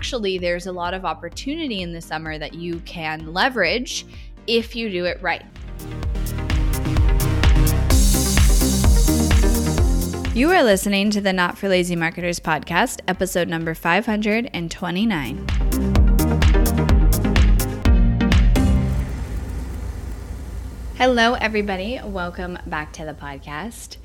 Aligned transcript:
actually, 0.00 0.38
there's 0.38 0.66
a 0.66 0.72
lot 0.72 0.94
of 0.94 1.04
opportunity 1.04 1.82
in 1.82 1.92
the 1.92 2.00
summer 2.00 2.38
that 2.38 2.54
you 2.54 2.80
can 2.86 3.34
leverage 3.34 4.06
if 4.46 4.74
you 4.74 4.88
do 4.88 5.04
it 5.04 5.20
right. 5.20 5.44
You 10.34 10.50
are 10.52 10.62
listening 10.62 11.10
to 11.10 11.20
the 11.20 11.34
Not 11.34 11.58
for 11.58 11.68
Lazy 11.68 11.96
Marketers 11.96 12.40
podcast, 12.40 13.00
episode 13.08 13.46
number 13.46 13.74
529. 13.74 15.46
Hello, 20.96 21.34
everybody. 21.34 22.00
Welcome 22.02 22.58
back 22.66 22.94
to 22.94 23.04
the 23.04 23.12
podcast. 23.12 23.98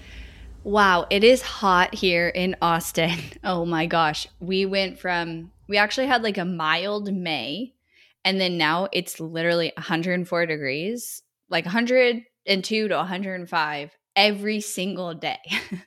Wow, 0.66 1.06
it 1.12 1.24
is 1.24 1.44
hot 1.44 1.94
here 1.94 2.28
in 2.28 2.56
Austin. 2.60 3.20
Oh 3.44 3.66
my 3.66 3.86
gosh. 3.86 4.28
We 4.40 4.66
went 4.66 4.98
from, 4.98 5.52
we 5.70 5.78
actually 5.78 6.08
had 6.08 6.24
like 6.24 6.40
a 6.40 6.46
mild 6.46 7.14
May, 7.14 7.76
and 8.24 8.42
then 8.42 8.58
now 8.58 8.88
it's 8.92 9.20
literally 9.20 9.72
104 9.78 10.46
degrees, 10.48 11.22
like 11.50 11.66
102 11.66 12.88
to 12.88 12.96
105 12.96 13.92
every 14.16 14.60
single 14.60 15.14
day. 15.14 15.38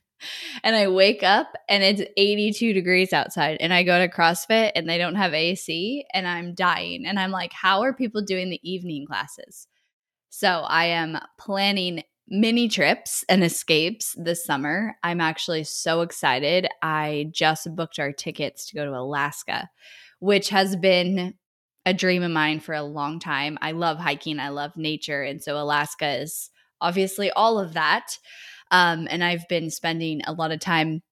and 0.62 0.76
I 0.76 0.86
wake 0.86 1.24
up 1.24 1.48
and 1.68 1.82
it's 1.82 2.02
82 2.16 2.72
degrees 2.72 3.12
outside, 3.12 3.56
and 3.58 3.74
I 3.74 3.82
go 3.82 3.98
to 3.98 4.08
CrossFit 4.08 4.70
and 4.76 4.88
they 4.88 4.96
don't 4.96 5.16
have 5.16 5.34
AC, 5.34 6.04
and 6.14 6.28
I'm 6.28 6.54
dying. 6.54 7.04
And 7.04 7.18
I'm 7.18 7.32
like, 7.32 7.52
how 7.52 7.82
are 7.82 7.92
people 7.92 8.22
doing 8.22 8.48
the 8.48 8.60
evening 8.62 9.06
classes? 9.08 9.66
So 10.30 10.48
I 10.48 10.84
am 10.84 11.18
planning 11.36 12.04
mini 12.30 12.68
trips 12.68 13.24
and 13.28 13.42
escapes 13.42 14.14
this 14.18 14.44
summer. 14.44 14.96
I'm 15.02 15.20
actually 15.20 15.64
so 15.64 16.02
excited. 16.02 16.68
I 16.82 17.30
just 17.32 17.74
booked 17.74 17.98
our 17.98 18.12
tickets 18.12 18.66
to 18.66 18.74
go 18.74 18.84
to 18.84 18.96
Alaska, 18.96 19.68
which 20.20 20.50
has 20.50 20.76
been 20.76 21.34
a 21.86 21.94
dream 21.94 22.22
of 22.22 22.30
mine 22.30 22.60
for 22.60 22.74
a 22.74 22.82
long 22.82 23.18
time. 23.18 23.58
I 23.62 23.72
love 23.72 23.98
hiking, 23.98 24.38
I 24.38 24.50
love 24.50 24.76
nature. 24.76 25.22
And 25.22 25.42
so 25.42 25.56
Alaska 25.56 26.20
is 26.20 26.50
obviously 26.80 27.30
all 27.30 27.58
of 27.58 27.72
that. 27.74 28.18
Um, 28.70 29.08
and 29.10 29.24
I've 29.24 29.48
been 29.48 29.70
spending 29.70 30.20
a 30.26 30.32
lot 30.32 30.52
of 30.52 30.60
time 30.60 31.02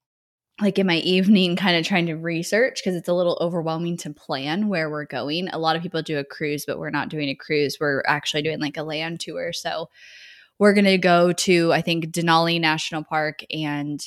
like 0.59 0.79
in 0.79 0.87
my 0.87 0.97
evening 0.97 1.55
kind 1.55 1.77
of 1.77 1.85
trying 1.85 2.07
to 2.07 2.15
research 2.15 2.79
because 2.79 2.95
it's 2.95 3.07
a 3.07 3.13
little 3.13 3.37
overwhelming 3.41 3.95
to 3.97 4.13
plan 4.13 4.69
where 4.69 4.89
we're 4.89 5.05
going. 5.05 5.49
A 5.49 5.59
lot 5.59 5.75
of 5.75 5.83
people 5.83 6.01
do 6.01 6.17
a 6.17 6.23
cruise, 6.23 6.65
but 6.65 6.79
we're 6.79 6.89
not 6.89 7.09
doing 7.09 7.29
a 7.29 7.35
cruise. 7.35 7.77
We're 7.79 8.03
actually 8.07 8.41
doing 8.41 8.59
like 8.59 8.77
a 8.77 8.83
land 8.83 9.19
tour. 9.19 9.53
So 9.53 9.89
we're 10.59 10.73
going 10.73 10.85
to 10.85 10.97
go 10.97 11.33
to, 11.33 11.71
I 11.73 11.81
think, 11.81 12.05
Denali 12.07 12.59
National 12.59 13.03
Park 13.03 13.41
and 13.51 14.01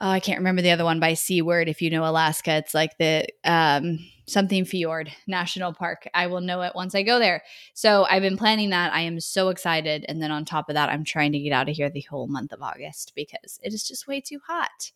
oh, 0.00 0.08
I 0.08 0.20
can't 0.20 0.38
remember 0.38 0.62
the 0.62 0.72
other 0.72 0.84
one 0.84 1.00
by 1.00 1.14
Seward. 1.14 1.68
If 1.68 1.80
you 1.80 1.88
know 1.88 2.04
Alaska, 2.04 2.56
it's 2.56 2.74
like 2.74 2.98
the 2.98 3.26
um, 3.44 4.00
something 4.26 4.64
fjord 4.64 5.12
national 5.26 5.72
park. 5.72 6.08
I 6.12 6.26
will 6.26 6.40
know 6.40 6.62
it 6.62 6.74
once 6.74 6.94
I 6.94 7.02
go 7.02 7.18
there. 7.18 7.42
So 7.74 8.04
I've 8.10 8.22
been 8.22 8.36
planning 8.36 8.70
that. 8.70 8.92
I 8.92 9.02
am 9.02 9.20
so 9.20 9.48
excited. 9.48 10.04
And 10.08 10.20
then 10.20 10.32
on 10.32 10.44
top 10.44 10.68
of 10.68 10.74
that, 10.74 10.88
I'm 10.88 11.04
trying 11.04 11.32
to 11.32 11.38
get 11.38 11.52
out 11.52 11.68
of 11.68 11.76
here 11.76 11.88
the 11.88 12.04
whole 12.10 12.26
month 12.26 12.52
of 12.52 12.62
August 12.62 13.12
because 13.14 13.60
it 13.62 13.72
is 13.72 13.86
just 13.86 14.08
way 14.08 14.20
too 14.20 14.40
hot. 14.46 14.90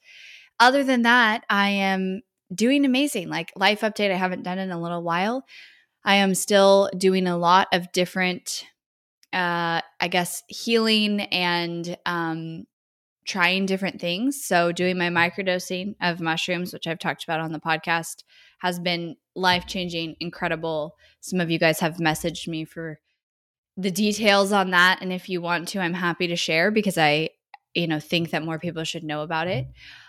Other 0.58 0.82
than 0.82 1.02
that, 1.02 1.44
I 1.48 1.68
am 1.68 2.22
doing 2.52 2.84
amazing. 2.84 3.28
Like 3.28 3.52
life 3.54 3.82
update, 3.82 4.10
I 4.10 4.16
haven't 4.16 4.42
done 4.42 4.58
in 4.58 4.72
a 4.72 4.80
little 4.80 5.02
while. 5.02 5.44
I 6.04 6.16
am 6.16 6.34
still 6.34 6.90
doing 6.96 7.26
a 7.26 7.36
lot 7.36 7.68
of 7.72 7.92
different 7.92 8.64
uh, 9.36 9.82
I 10.00 10.08
guess, 10.08 10.42
healing 10.48 11.20
and 11.20 11.96
um, 12.06 12.64
trying 13.26 13.66
different 13.66 14.00
things. 14.00 14.42
So, 14.42 14.72
doing 14.72 14.96
my 14.96 15.10
microdosing 15.10 15.94
of 16.00 16.20
mushrooms, 16.20 16.72
which 16.72 16.86
I've 16.86 16.98
talked 16.98 17.24
about 17.24 17.40
on 17.40 17.52
the 17.52 17.60
podcast, 17.60 18.24
has 18.60 18.80
been 18.80 19.16
life 19.34 19.66
changing, 19.66 20.16
incredible. 20.20 20.96
Some 21.20 21.40
of 21.40 21.50
you 21.50 21.58
guys 21.58 21.80
have 21.80 21.98
messaged 21.98 22.48
me 22.48 22.64
for 22.64 22.98
the 23.76 23.90
details 23.90 24.52
on 24.52 24.70
that. 24.70 25.00
And 25.02 25.12
if 25.12 25.28
you 25.28 25.42
want 25.42 25.68
to, 25.68 25.80
I'm 25.80 25.92
happy 25.92 26.28
to 26.28 26.36
share 26.36 26.70
because 26.70 26.96
I, 26.96 27.28
you 27.74 27.86
know, 27.86 28.00
think 28.00 28.30
that 28.30 28.42
more 28.42 28.58
people 28.58 28.84
should 28.84 29.04
know 29.04 29.20
about 29.20 29.48
it. 29.48 29.66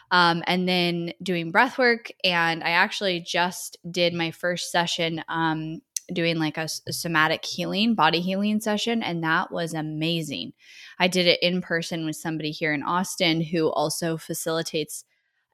Um, 0.09 0.41
and 0.47 0.69
then 0.69 1.12
doing 1.22 1.51
breath 1.51 1.78
work. 1.78 2.09
And 2.24 2.63
I 2.63 2.69
actually 2.69 3.19
just 3.19 3.75
did 3.91 4.13
my 4.13 4.31
first 4.31 4.72
session 4.72 5.22
um, 5.28 5.81
doing 6.13 6.38
like 6.38 6.57
a, 6.57 6.68
a, 6.88 6.94
somatic 6.94 7.45
healing, 7.45 7.95
body 7.95 8.22
healing 8.22 8.59
session, 8.59 9.03
and 9.03 9.23
that 9.23 9.51
was 9.51 9.73
amazing. 9.73 10.53
I 11.00 11.07
did 11.07 11.28
it 11.28 11.41
in 11.41 11.62
person 11.62 12.06
with 12.06 12.16
somebody 12.16 12.51
here 12.51 12.73
in 12.73 12.84
Austin 12.84 13.41
who 13.41 13.69
also 13.69 14.18
facilitates 14.18 15.03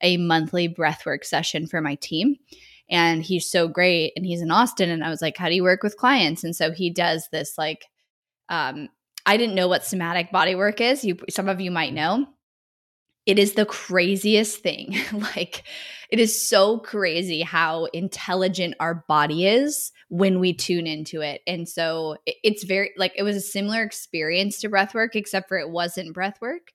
a 0.02 0.18
monthly 0.18 0.68
breathwork 0.70 1.24
session 1.24 1.68
for 1.68 1.82
my 1.82 1.96
team. 1.96 2.36
And 2.90 3.24
he's 3.24 3.50
so 3.50 3.68
great. 3.68 4.14
And 4.16 4.26
he's 4.26 4.42
in 4.42 4.52
Austin. 4.52 4.90
And 4.90 5.04
I 5.04 5.10
was 5.10 5.22
like, 5.22 5.38
How 5.38 5.48
do 5.48 5.56
you 5.56 5.64
work 5.64 5.82
with 5.82 5.98
clients? 5.98 6.44
And 6.44 6.56
so 6.56 6.72
he 6.72 6.90
does 6.90 7.30
this 7.32 7.58
like, 7.58 7.86
um, 8.50 8.90
I 9.26 9.38
didn't 9.38 9.56
know 9.56 9.68
what 9.68 9.86
somatic 9.86 10.32
body 10.32 10.56
work 10.56 10.82
is. 10.82 11.04
You 11.04 11.18
some 11.30 11.48
of 11.48 11.62
you 11.62 11.72
might 11.72 11.94
know 11.94 12.28
it 13.26 13.40
is 13.40 13.54
the 13.54 13.66
craziest 13.66 14.62
thing. 14.62 14.96
like, 15.14 15.64
it 16.10 16.20
is 16.20 16.48
so 16.48 16.80
crazy 16.80 17.42
how 17.42 17.86
intelligent 17.86 18.76
our 18.80 19.04
body 19.08 19.48
is 19.48 19.92
when 20.10 20.40
we 20.40 20.54
tune 20.54 20.86
into 20.86 21.22
it. 21.22 21.42
And 21.48 21.68
so 21.68 22.18
it's 22.26 22.64
very, 22.64 22.92
like, 22.98 23.14
it 23.16 23.24
was 23.24 23.36
a 23.36 23.42
similar 23.42 23.82
experience 23.82 24.60
to 24.60 24.70
breath 24.70 24.94
work, 24.94 25.16
except 25.16 25.48
for 25.48 25.58
it 25.58 25.70
wasn't 25.70 26.14
breath 26.14 26.40
work. 26.42 26.72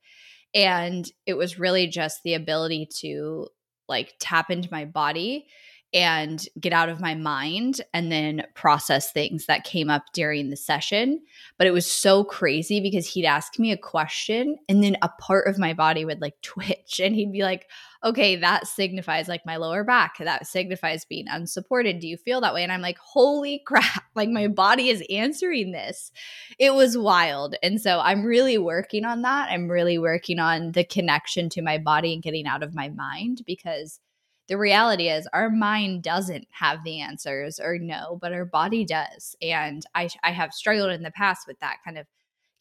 And 0.55 1.11
it 1.27 1.35
was 1.35 1.59
really 1.59 1.87
just 1.87 2.23
the 2.25 2.35
ability 2.35 2.89
to, 3.01 3.49
like, 3.89 4.15
tap 4.19 4.51
into 4.51 4.69
my 4.73 4.87
body 4.87 5.47
and 5.95 6.47
get 6.61 6.73
out 6.73 6.91
of 6.91 7.01
my 7.01 7.15
mind 7.15 7.81
and 7.95 8.13
then 8.13 8.45
process 8.55 9.11
things 9.11 9.47
that 9.47 9.65
came 9.65 9.89
up 9.89 10.05
during 10.13 10.51
the 10.51 10.57
session. 10.57 11.21
But 11.57 11.67
it 11.67 11.73
was 11.73 11.91
so 11.91 12.25
crazy 12.25 12.81
because 12.81 13.07
he'd 13.07 13.25
ask 13.25 13.59
me 13.59 13.73
a 13.73 13.77
question 13.77 14.59
and 14.69 14.85
then 14.85 14.97
a 15.01 15.09
part 15.09 15.49
of 15.49 15.59
my 15.59 15.73
body 15.73 16.05
would 16.05 16.21
like 16.21 16.35
twitch 16.43 17.01
and 17.03 17.15
he'd 17.15 17.33
be 17.33 17.43
like, 17.43 17.69
okay, 18.05 18.37
that 18.37 18.67
signifies 18.67 19.29
like 19.29 19.45
my 19.47 19.57
lower 19.57 19.83
back. 19.83 20.19
That 20.19 20.47
signifies 20.47 21.05
being 21.07 21.27
unsupported. 21.27 22.01
Do 22.01 22.07
you 22.07 22.17
feel 22.17 22.41
that 22.43 22.55
way? 22.55 22.63
And 22.63 22.71
I'm 22.71 22.83
like, 22.83 22.99
holy 22.99 23.63
crap, 23.67 24.05
like 24.15 24.29
my 24.29 24.47
body 24.47 24.91
is 24.91 25.03
answering 25.11 25.73
this. 25.73 26.13
It 26.59 26.75
was 26.75 26.99
wild. 26.99 27.57
And 27.63 27.81
so 27.81 27.99
I'm 27.99 28.25
really 28.25 28.59
working 28.59 29.05
on 29.05 29.23
that. 29.23 29.51
I'm 29.51 29.69
really 29.69 29.99
working 29.99 30.39
on 30.39 30.73
the 30.73 30.85
connection 30.85 31.49
to 31.51 31.63
my 31.63 31.79
body 31.79 32.13
and 32.13 32.23
getting 32.23 32.47
out 32.47 32.63
of 32.63 32.75
my 32.75 32.91
mind 32.91 33.43
because 33.47 34.01
the 34.49 34.59
reality 34.59 35.09
is 35.09 35.29
our 35.33 35.51
mind 35.51 36.03
doesn't 36.03 36.47
have 36.51 36.83
the 36.83 37.01
answers 37.01 37.61
or 37.61 37.79
no, 37.79 38.19
but 38.21 38.33
our 38.33 38.47
body 38.47 38.85
does. 38.85 39.37
And 39.43 39.85
I, 39.95 40.09
I 40.25 40.31
have 40.33 40.53
struggled 40.53 40.91
in 40.91 41.03
the 41.03 41.11
past 41.11 41.47
with 41.47 41.59
that 41.61 41.77
kind 41.85 41.99
of 41.99 42.07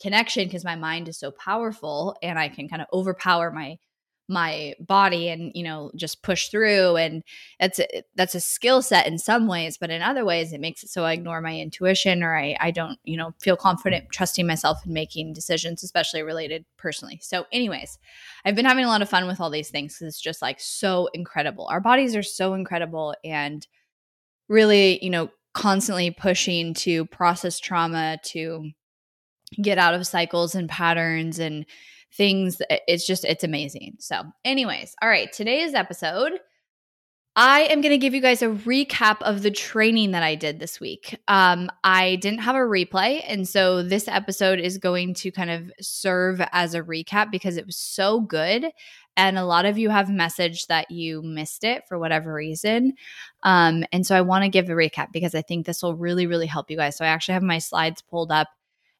connection 0.02 0.46
because 0.46 0.66
my 0.66 0.76
mind 0.76 1.08
is 1.08 1.18
so 1.18 1.32
powerful 1.32 2.16
and 2.22 2.38
I 2.38 2.50
can 2.50 2.68
kind 2.68 2.82
of 2.82 2.88
overpower 2.94 3.52
my 3.52 3.80
my 4.28 4.74
body 4.80 5.30
and 5.30 5.52
you 5.56 5.64
know 5.64 5.90
just 5.96 6.22
push 6.22 6.50
through 6.50 6.98
and 6.98 7.24
that's 7.60 7.80
a, 7.80 8.04
that's 8.16 8.36
a 8.36 8.42
skill 8.42 8.82
set 8.82 9.08
in 9.08 9.18
some 9.18 9.48
ways 9.48 9.78
but 9.78 9.90
in 9.90 10.02
other 10.02 10.26
ways 10.26 10.52
it 10.52 10.60
makes 10.60 10.84
it 10.84 10.90
so 10.90 11.04
i 11.06 11.14
ignore 11.14 11.40
my 11.40 11.58
intuition 11.58 12.22
or 12.22 12.38
i 12.38 12.56
i 12.60 12.70
don't 12.70 13.00
you 13.04 13.16
know 13.16 13.32
feel 13.40 13.56
confident 13.56 14.06
trusting 14.12 14.46
myself 14.46 14.80
in 14.86 14.92
making 14.92 15.34
decisions 15.34 15.84
especially 15.84 16.22
related 16.22 16.66
personally. 16.78 17.20
So 17.22 17.46
anyways 17.52 17.98
i've 18.44 18.56
been 18.56 18.66
having 18.66 18.86
a 18.86 18.90
lot 18.90 19.02
of 19.02 19.10
fun 19.10 19.28
with 19.28 19.40
all 19.40 19.50
these 19.50 19.70
things 19.70 19.94
because 19.94 20.08
it's 20.08 20.22
just 20.22 20.42
like 20.42 20.60
so 20.60 21.10
incredible. 21.14 21.68
Our 21.68 21.80
bodies 21.82 22.16
are 22.16 22.24
so 22.24 22.54
incredible 22.54 23.16
and 23.24 23.66
really 24.50 25.04
you 25.04 25.10
know 25.10 25.30
constantly 25.54 26.12
pushing 26.12 26.74
to 26.74 27.06
process 27.06 27.60
trauma 27.60 28.20
to 28.24 28.72
get 29.62 29.78
out 29.78 29.94
of 29.94 30.06
cycles 30.06 30.54
and 30.54 30.70
patterns 30.70 31.40
and 31.40 31.66
things. 32.14 32.62
It's 32.70 33.06
just, 33.06 33.26
it's 33.26 33.44
amazing. 33.44 33.96
So, 34.00 34.24
anyways, 34.46 34.96
all 35.02 35.10
right, 35.10 35.32
today's 35.32 35.74
episode. 35.74 36.40
I 37.40 37.66
am 37.66 37.82
going 37.82 37.92
to 37.92 38.00
give 38.00 38.16
you 38.16 38.22
guys 38.22 38.42
a 38.42 38.48
recap 38.48 39.22
of 39.22 39.44
the 39.44 39.52
training 39.52 40.10
that 40.12 40.24
I 40.24 40.34
did 40.34 40.60
this 40.60 40.80
week. 40.80 41.20
Um, 41.28 41.70
I 41.84 42.16
didn't 42.16 42.40
have 42.40 42.56
a 42.56 42.60
replay. 42.60 43.24
And 43.28 43.48
so 43.48 43.84
this 43.84 44.08
episode 44.08 44.60
is 44.60 44.80
going 44.80 45.14
to 45.16 45.32
kind 45.32 45.52
of 45.52 45.72
serve 45.80 46.42
as 46.52 46.74
a 46.74 46.82
recap 46.82 47.30
because 47.30 47.56
it 47.56 47.68
was 47.68 47.78
so 47.78 48.22
good. 48.22 48.66
And 49.16 49.38
a 49.38 49.46
lot 49.46 49.66
of 49.66 49.78
you 49.78 49.92
have 49.92 50.08
messaged 50.08 50.66
that 50.68 50.90
you 50.90 51.22
missed 51.22 51.64
it 51.64 51.84
for 51.88 52.00
whatever 52.00 52.34
reason. 52.34 52.94
Um, 53.44 53.84
and 53.92 54.04
so 54.04 54.16
I 54.16 54.22
want 54.22 54.44
to 54.44 54.50
give 54.50 54.68
a 54.70 54.74
recap 54.74 55.12
because 55.12 55.36
I 55.36 55.44
think 55.44 55.68
this 55.68 55.84
will 55.84 55.96
really, 55.96 56.26
really 56.26 56.48
help 56.48 56.72
you 56.72 56.78
guys. 56.78 56.98
So 56.98 57.06
I 57.06 57.10
actually 57.10 57.34
have 57.34 57.44
my 57.44 57.60
slides 57.60 58.02
pulled 58.02 58.32
up 58.32 58.48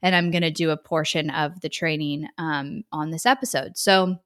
and 0.02 0.16
I'm 0.16 0.32
going 0.32 0.44
to 0.44 0.52
do 0.52 0.70
a 0.70 0.78
portion 0.78 1.30
of 1.30 1.60
the 1.62 1.70
training 1.70 2.28
um, 2.38 2.84
on 2.92 3.12
this 3.12 3.26
episode. 3.26 3.78
So, 3.78 4.18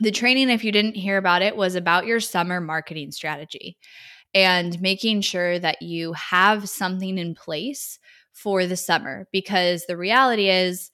the 0.00 0.10
training, 0.10 0.50
if 0.50 0.64
you 0.64 0.72
didn't 0.72 0.96
hear 0.96 1.18
about 1.18 1.42
it, 1.42 1.56
was 1.56 1.76
about 1.76 2.06
your 2.06 2.18
summer 2.18 2.60
marketing 2.60 3.12
strategy 3.12 3.76
and 4.34 4.80
making 4.80 5.20
sure 5.20 5.58
that 5.60 5.82
you 5.82 6.12
have 6.14 6.68
something 6.68 7.16
in 7.16 7.36
place 7.36 8.00
for 8.32 8.66
the 8.66 8.76
summer 8.76 9.28
because 9.30 9.86
the 9.86 9.96
reality 9.96 10.50
is 10.50 10.90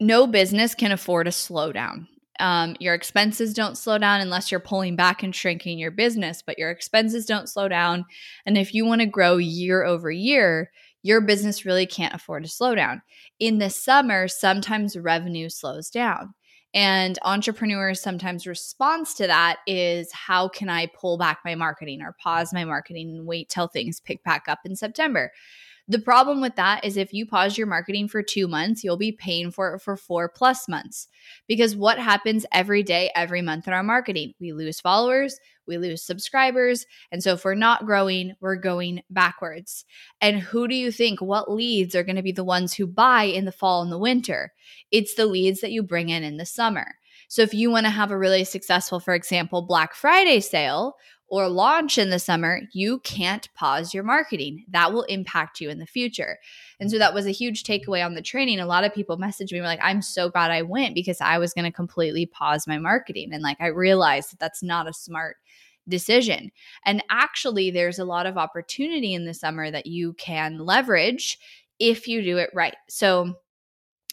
no 0.00 0.26
business 0.26 0.74
can 0.74 0.90
afford 0.90 1.28
a 1.28 1.30
slowdown. 1.30 2.06
Um, 2.40 2.74
your 2.80 2.94
expenses 2.94 3.52
don't 3.52 3.76
slow 3.76 3.98
down 3.98 4.22
unless 4.22 4.50
you're 4.50 4.60
pulling 4.60 4.96
back 4.96 5.22
and 5.22 5.34
shrinking 5.34 5.78
your 5.78 5.90
business, 5.90 6.42
but 6.44 6.58
your 6.58 6.70
expenses 6.70 7.26
don't 7.26 7.50
slow 7.50 7.68
down. 7.68 8.06
And 8.46 8.56
if 8.56 8.74
you 8.74 8.86
want 8.86 9.02
to 9.02 9.06
grow 9.06 9.36
year 9.36 9.84
over 9.84 10.10
year, 10.10 10.72
your 11.02 11.20
business 11.20 11.64
really 11.64 11.86
can't 11.86 12.14
afford 12.14 12.44
to 12.44 12.48
slow 12.48 12.74
down. 12.74 13.02
In 13.38 13.58
the 13.58 13.70
summer, 13.70 14.28
sometimes 14.28 14.96
revenue 14.96 15.48
slows 15.48 15.90
down. 15.90 16.34
And 16.72 17.18
entrepreneurs 17.24 18.00
sometimes 18.00 18.46
response 18.46 19.14
to 19.14 19.26
that 19.26 19.58
is 19.66 20.12
how 20.12 20.48
can 20.48 20.68
I 20.68 20.86
pull 20.86 21.18
back 21.18 21.40
my 21.44 21.56
marketing 21.56 22.00
or 22.00 22.16
pause 22.22 22.52
my 22.52 22.64
marketing 22.64 23.10
and 23.10 23.26
wait 23.26 23.48
till 23.48 23.66
things 23.66 24.00
pick 24.00 24.22
back 24.22 24.44
up 24.46 24.60
in 24.64 24.76
September? 24.76 25.32
The 25.88 25.98
problem 25.98 26.40
with 26.40 26.54
that 26.54 26.84
is 26.84 26.96
if 26.96 27.12
you 27.12 27.26
pause 27.26 27.58
your 27.58 27.66
marketing 27.66 28.06
for 28.06 28.22
two 28.22 28.46
months, 28.46 28.84
you'll 28.84 28.96
be 28.96 29.10
paying 29.10 29.50
for 29.50 29.74
it 29.74 29.80
for 29.80 29.96
four 29.96 30.28
plus 30.28 30.68
months. 30.68 31.08
Because 31.48 31.74
what 31.74 31.98
happens 31.98 32.46
every 32.52 32.84
day, 32.84 33.10
every 33.16 33.42
month 33.42 33.66
in 33.66 33.72
our 33.72 33.82
marketing? 33.82 34.34
We 34.38 34.52
lose 34.52 34.78
followers, 34.78 35.36
we 35.70 35.78
lose 35.78 36.02
subscribers. 36.02 36.84
And 37.10 37.22
so 37.22 37.32
if 37.32 37.44
we're 37.44 37.54
not 37.54 37.86
growing, 37.86 38.34
we're 38.40 38.56
going 38.56 39.02
backwards. 39.08 39.86
And 40.20 40.40
who 40.40 40.68
do 40.68 40.74
you 40.74 40.92
think, 40.92 41.22
what 41.22 41.50
leads 41.50 41.94
are 41.94 42.04
going 42.04 42.16
to 42.16 42.22
be 42.22 42.32
the 42.32 42.44
ones 42.44 42.74
who 42.74 42.86
buy 42.86 43.22
in 43.22 43.46
the 43.46 43.52
fall 43.52 43.80
and 43.80 43.90
the 43.90 43.98
winter? 43.98 44.52
It's 44.90 45.14
the 45.14 45.24
leads 45.24 45.62
that 45.62 45.70
you 45.70 45.82
bring 45.82 46.10
in 46.10 46.22
in 46.22 46.36
the 46.36 46.44
summer. 46.44 46.96
So 47.28 47.42
if 47.42 47.54
you 47.54 47.70
want 47.70 47.86
to 47.86 47.90
have 47.90 48.10
a 48.10 48.18
really 48.18 48.42
successful, 48.42 48.98
for 48.98 49.14
example, 49.14 49.62
Black 49.62 49.94
Friday 49.94 50.40
sale, 50.40 50.96
or 51.30 51.48
launch 51.48 51.96
in 51.96 52.10
the 52.10 52.18
summer, 52.18 52.60
you 52.72 52.98
can't 53.00 53.48
pause 53.54 53.94
your 53.94 54.02
marketing. 54.02 54.64
That 54.68 54.92
will 54.92 55.04
impact 55.04 55.60
you 55.60 55.70
in 55.70 55.78
the 55.78 55.86
future. 55.86 56.38
And 56.80 56.90
so 56.90 56.98
that 56.98 57.14
was 57.14 57.24
a 57.24 57.30
huge 57.30 57.62
takeaway 57.62 58.04
on 58.04 58.14
the 58.14 58.22
training. 58.22 58.58
A 58.58 58.66
lot 58.66 58.84
of 58.84 58.92
people 58.92 59.16
messaged 59.16 59.52
me 59.52 59.60
were 59.60 59.66
like, 59.66 59.80
I'm 59.80 60.02
so 60.02 60.28
glad 60.28 60.50
I 60.50 60.62
went 60.62 60.94
because 60.94 61.20
I 61.20 61.38
was 61.38 61.54
going 61.54 61.64
to 61.64 61.70
completely 61.70 62.26
pause 62.26 62.66
my 62.66 62.78
marketing. 62.78 63.32
And 63.32 63.42
like 63.42 63.60
I 63.60 63.68
realized 63.68 64.32
that 64.32 64.40
that's 64.40 64.62
not 64.62 64.88
a 64.88 64.92
smart 64.92 65.36
decision. 65.88 66.50
And 66.84 67.02
actually, 67.10 67.70
there's 67.70 68.00
a 68.00 68.04
lot 68.04 68.26
of 68.26 68.36
opportunity 68.36 69.14
in 69.14 69.24
the 69.24 69.34
summer 69.34 69.70
that 69.70 69.86
you 69.86 70.14
can 70.14 70.58
leverage 70.58 71.38
if 71.78 72.08
you 72.08 72.22
do 72.22 72.38
it 72.38 72.50
right. 72.52 72.76
So 72.88 73.34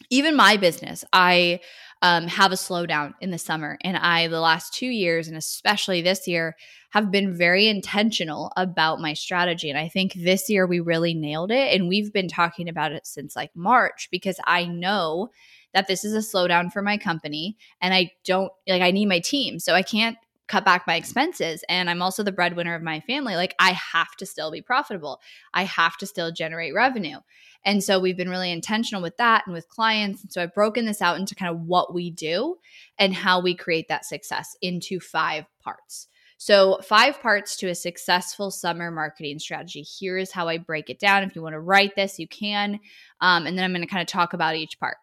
even 0.10 0.36
my 0.36 0.58
business, 0.58 1.04
I 1.12 1.60
um, 2.02 2.28
have 2.28 2.52
a 2.52 2.56
slowdown 2.56 3.14
in 3.22 3.32
the 3.32 3.38
summer. 3.38 3.78
And 3.84 3.98
I, 3.98 4.28
the 4.28 4.40
last 4.40 4.74
two 4.74 4.88
years, 4.88 5.28
and 5.28 5.38
especially 5.38 6.02
this 6.02 6.28
year, 6.28 6.56
have 6.92 7.12
been 7.12 7.36
very 7.36 7.68
intentional 7.68 8.52
about 8.56 9.02
my 9.02 9.14
strategy. 9.14 9.70
And 9.70 9.80
I 9.80 9.90
think 9.90 10.14
this 10.14 10.50
year 10.50 10.66
we 10.66 10.80
really 10.80 11.14
nailed 11.14 11.52
it. 11.52 11.74
And 11.74 11.88
we've 11.88 12.14
been 12.14 12.28
talking 12.28 12.70
about 12.70 12.92
it 12.92 13.06
since 13.06 13.36
like 13.36 13.52
March 13.56 14.08
because 14.12 14.40
I 14.46 14.66
know 14.66 15.30
that 15.74 15.88
this 15.88 16.06
is 16.06 16.14
a 16.14 16.28
slowdown 16.28 16.72
for 16.72 16.82
my 16.82 16.98
company 16.98 17.58
and 17.82 17.94
I 17.94 18.12
don't 18.26 18.52
like, 18.68 18.82
I 18.82 18.92
need 18.92 19.08
my 19.08 19.20
team. 19.20 19.60
So 19.60 19.74
I 19.74 19.82
can't 19.82 20.18
cut 20.48 20.66
back 20.66 20.88
my 20.88 20.96
expenses 20.96 21.64
and 21.68 21.90
I'm 21.90 22.02
also 22.02 22.24
the 22.24 22.32
breadwinner 22.32 22.76
of 22.76 22.82
my 22.82 23.00
family, 23.02 23.36
like 23.36 23.56
I 23.60 23.72
have 23.72 24.16
to 24.18 24.26
still 24.26 24.52
be 24.52 24.62
profitable. 24.62 25.22
I 25.54 25.64
have 25.64 25.98
to 25.98 26.08
still 26.08 26.32
generate 26.32 26.74
revenue. 26.74 27.18
And 27.66 27.84
so 27.84 28.00
we've 28.00 28.18
been 28.18 28.30
really 28.30 28.52
intentional 28.52 29.02
with 29.02 29.18
that 29.18 29.44
and 29.46 29.54
with 29.54 29.68
clients. 29.68 30.22
And 30.22 30.32
so 30.32 30.42
I've 30.42 30.54
broken 30.54 30.86
this 30.86 31.02
out 31.02 31.20
into 31.20 31.36
kind 31.36 31.54
of 31.54 31.62
what 31.62 31.94
we 31.94 32.12
do 32.12 32.58
and 32.98 33.14
how 33.14 33.42
we 33.42 33.56
create 33.56 33.90
that 33.90 34.06
success 34.06 34.56
into 34.62 35.00
five 35.00 35.46
parts. 35.62 36.08
So, 36.40 36.80
five 36.84 37.20
parts 37.20 37.58
to 37.58 37.70
a 37.70 37.76
successful 37.76 38.52
summer 38.52 38.92
marketing 38.92 39.40
strategy. 39.40 39.82
Here 39.82 40.20
is 40.20 40.32
how 40.32 40.48
I 40.48 40.60
break 40.60 40.92
it 40.92 41.00
down. 41.00 41.24
If 41.24 41.36
you 41.36 41.42
want 41.42 41.54
to 41.54 41.60
write 41.60 41.96
this, 41.96 42.20
you 42.20 42.28
can. 42.28 42.80
Um, 43.22 43.48
and 43.48 43.58
then 43.58 43.66
I'm 43.66 43.72
going 43.72 43.82
to 43.82 43.88
kind 43.88 44.04
of 44.04 44.08
talk 44.08 44.34
about 44.34 44.56
each 44.56 44.80
part. 44.80 44.98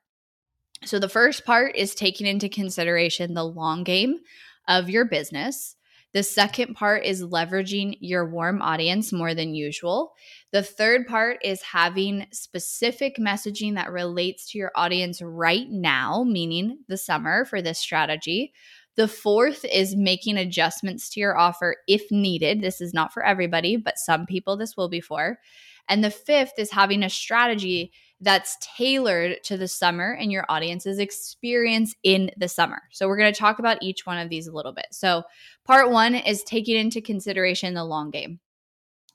So, 0.85 1.01
the 1.01 1.09
first 1.09 1.45
part 1.45 1.75
is 1.75 1.97
taking 1.97 2.29
into 2.29 2.49
consideration 2.49 3.35
the 3.35 3.45
long 3.45 3.83
game 3.83 4.21
of 4.69 4.91
your 4.91 5.05
business. 5.05 5.77
The 6.15 6.23
second 6.23 6.75
part 6.75 7.05
is 7.05 7.25
leveraging 7.25 7.99
your 8.01 8.25
warm 8.25 8.63
audience 8.63 9.13
more 9.13 9.35
than 9.35 9.57
usual. 9.57 10.15
The 10.53 10.63
third 10.63 11.09
part 11.09 11.39
is 11.43 11.61
having 11.61 12.29
specific 12.31 13.17
messaging 13.17 13.75
that 13.75 13.91
relates 13.91 14.51
to 14.53 14.59
your 14.59 14.71
audience 14.77 15.21
right 15.21 15.69
now, 15.69 16.23
meaning 16.25 16.79
the 16.87 16.97
summer 16.97 17.45
for 17.45 17.61
this 17.61 17.81
strategy. 17.81 18.53
The 18.95 19.09
fourth 19.09 19.65
is 19.65 19.97
making 19.97 20.37
adjustments 20.37 21.11
to 21.11 21.21
your 21.21 21.37
offer 21.37 21.77
if 21.89 22.09
needed. 22.13 22.61
This 22.61 22.81
is 22.81 22.95
not 22.95 23.13
for 23.13 23.25
everybody, 23.25 23.77
but 23.77 23.99
some 23.99 24.25
people 24.25 24.57
this 24.57 24.77
will 24.77 24.89
be 24.89 25.01
for. 25.01 25.41
And 25.89 26.05
the 26.05 26.11
fifth 26.11 26.53
is 26.59 26.71
having 26.71 27.03
a 27.03 27.11
strategy 27.11 27.93
that's 28.21 28.57
tailored 28.61 29.37
to 29.45 29.57
the 29.57 29.69
summer 29.69 30.13
and 30.13 30.33
your 30.33 30.47
audience's 30.49 30.99
experience 30.99 31.95
in 32.03 32.31
the 32.37 32.49
summer. 32.49 32.83
So, 32.91 33.09
we're 33.09 33.19
going 33.19 33.33
to 33.33 33.39
talk 33.39 33.59
about 33.59 33.83
each 33.83 34.07
one 34.07 34.19
of 34.19 34.31
these 34.31 34.47
a 34.47 34.53
little 34.53 34.73
bit. 34.73 34.87
So, 34.93 35.23
part 35.65 35.91
one 35.91 36.15
is 36.15 36.43
taking 36.43 36.77
into 36.77 37.01
consideration 37.01 37.75
the 37.75 37.85
long 37.85 38.11
game. 38.11 38.41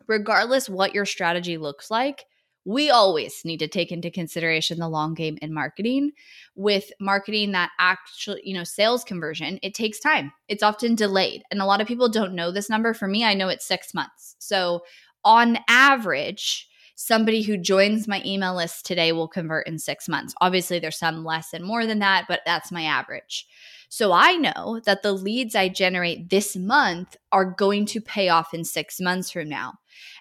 Regardless 0.07 0.69
what 0.69 0.93
your 0.93 1.05
strategy 1.05 1.57
looks 1.57 1.91
like, 1.91 2.25
we 2.65 2.89
always 2.89 3.43
need 3.45 3.57
to 3.57 3.67
take 3.67 3.91
into 3.91 4.11
consideration 4.11 4.79
the 4.79 4.87
long 4.87 5.13
game 5.13 5.37
in 5.41 5.53
marketing 5.53 6.11
with 6.55 6.91
marketing 6.99 7.51
that 7.51 7.71
actually 7.79 8.41
you 8.43 8.53
know 8.53 8.63
sales 8.63 9.03
conversion 9.03 9.59
it 9.63 9.73
takes 9.73 9.99
time 9.99 10.31
it's 10.47 10.63
often 10.63 10.93
delayed 10.93 11.41
and 11.51 11.61
a 11.61 11.65
lot 11.65 11.81
of 11.81 11.87
people 11.87 12.09
don't 12.09 12.35
know 12.35 12.51
this 12.51 12.69
number 12.69 12.93
for 12.93 13.07
me 13.07 13.23
i 13.23 13.33
know 13.33 13.49
it's 13.49 13.67
six 13.67 13.93
months 13.93 14.35
so 14.39 14.81
on 15.23 15.57
average 15.67 16.68
somebody 17.01 17.41
who 17.41 17.55
joins 17.55 18.09
my 18.09 18.21
email 18.25 18.53
list 18.53 18.85
today 18.85 19.13
will 19.13 19.29
convert 19.29 19.65
in 19.67 19.79
six 19.79 20.09
months. 20.09 20.35
Obviously, 20.41 20.79
there's 20.79 20.97
some 20.99 21.23
less 21.23 21.53
and 21.53 21.63
more 21.63 21.85
than 21.85 21.99
that, 21.99 22.25
but 22.27 22.41
that's 22.45 22.73
my 22.73 22.83
average. 22.83 23.47
So 23.87 24.11
I 24.11 24.33
know 24.33 24.81
that 24.83 25.01
the 25.01 25.13
leads 25.13 25.55
I 25.55 25.69
generate 25.69 26.29
this 26.29 26.57
month 26.57 27.15
are 27.31 27.45
going 27.45 27.85
to 27.87 28.01
pay 28.01 28.27
off 28.27 28.53
in 28.53 28.65
six 28.65 28.99
months 28.99 29.31
from 29.31 29.47
now. 29.47 29.75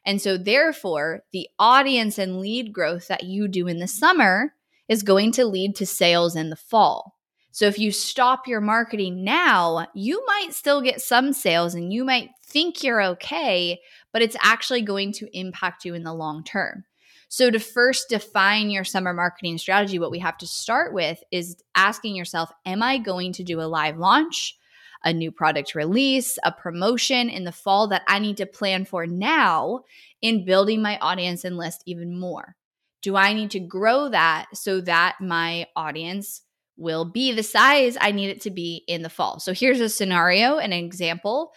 And 0.07 0.23
so, 0.23 0.39
therefore, 0.39 1.25
the 1.33 1.49
audience 1.59 2.17
and 2.17 2.39
lead 2.39 2.73
growth 2.73 3.09
that 3.09 3.25
you 3.25 3.49
do 3.49 3.67
in 3.67 3.81
the 3.81 3.89
summer 3.89 4.55
is 4.89 5.03
going 5.03 5.33
to 5.33 5.47
lead 5.47 5.75
to 5.77 5.87
sales 5.87 6.37
in 6.37 6.49
the 6.49 6.57
fall. 6.57 7.17
So, 7.51 7.67
if 7.67 7.77
you 7.77 7.91
stop 7.91 8.47
your 8.47 8.61
marketing 8.61 9.25
now, 9.25 9.89
you 9.95 10.25
might 10.27 10.55
still 10.55 10.81
get 10.81 11.01
some 11.01 11.33
sales 11.33 11.75
and 11.75 11.93
you 11.93 12.05
might 12.05 12.31
think 12.47 12.85
you're 12.85 13.03
okay, 13.03 13.81
but 14.13 14.23
it's 14.23 14.37
actually 14.43 14.83
going 14.83 15.13
to 15.13 15.39
impact 15.39 15.85
you 15.85 15.95
in 15.95 16.03
the 16.03 16.15
long 16.15 16.45
term. 16.45 16.85
So, 17.31 17.51
to 17.51 17.61
first 17.61 18.09
define 18.09 18.71
your 18.71 18.85
summer 18.85 19.13
marketing 19.13 19.59
strategy, 19.59 19.99
what 19.99 20.11
we 20.11 20.19
have 20.21 20.39
to 20.39 20.47
start 20.47 20.95
with 20.95 21.23
is 21.31 21.57
asking 21.75 22.17
yourself 22.17 22.51
Am 22.65 22.83
I 22.83 22.99
going 22.99 23.35
to 23.35 23.45
do 23.45 23.61
a 23.61 23.69
live 23.69 23.99
launch, 23.99 24.57
a 25.05 25.13
new 25.13 25.31
product 25.31 25.75
release, 25.75 26.39
a 26.43 26.51
promotion 26.51 27.29
in 27.29 27.45
the 27.45 27.53
fall 27.53 27.89
that 27.89 28.03
I 28.09 28.19
need 28.19 28.39
to 28.39 28.47
plan 28.47 28.87
for 28.87 29.07
now 29.07 29.81
in 30.23 30.47
building 30.47 30.81
my 30.81 30.99
audience 30.99 31.45
and 31.45 31.59
list 31.59 31.83
even 31.85 32.19
more? 32.19 32.57
Do 33.03 33.15
I 33.15 33.35
need 33.35 33.51
to 33.53 33.61
grow 33.61 34.09
that 34.09 34.47
so 34.55 34.81
that 34.83 35.17
my 35.21 35.67
audience 35.77 36.43
will 36.79 37.05
be 37.05 37.33
the 37.33 37.43
size 37.43 37.99
I 38.01 38.11
need 38.11 38.31
it 38.31 38.41
to 38.43 38.51
be 38.51 38.85
in 38.89 39.03
the 39.03 39.11
fall? 39.11 39.39
So, 39.39 39.53
here's 39.53 39.81
a 39.81 39.91
scenario, 39.91 40.57
an 40.57 40.73
example 40.73 41.53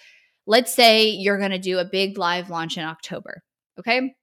let's 0.45 0.73
say 0.73 1.09
you're 1.09 1.37
going 1.37 1.51
to 1.51 1.59
do 1.59 1.79
a 1.79 1.85
big 1.85 2.17
live 2.17 2.49
launch 2.49 2.77
in 2.77 2.83
October, 2.83 3.43
okay? 3.79 4.13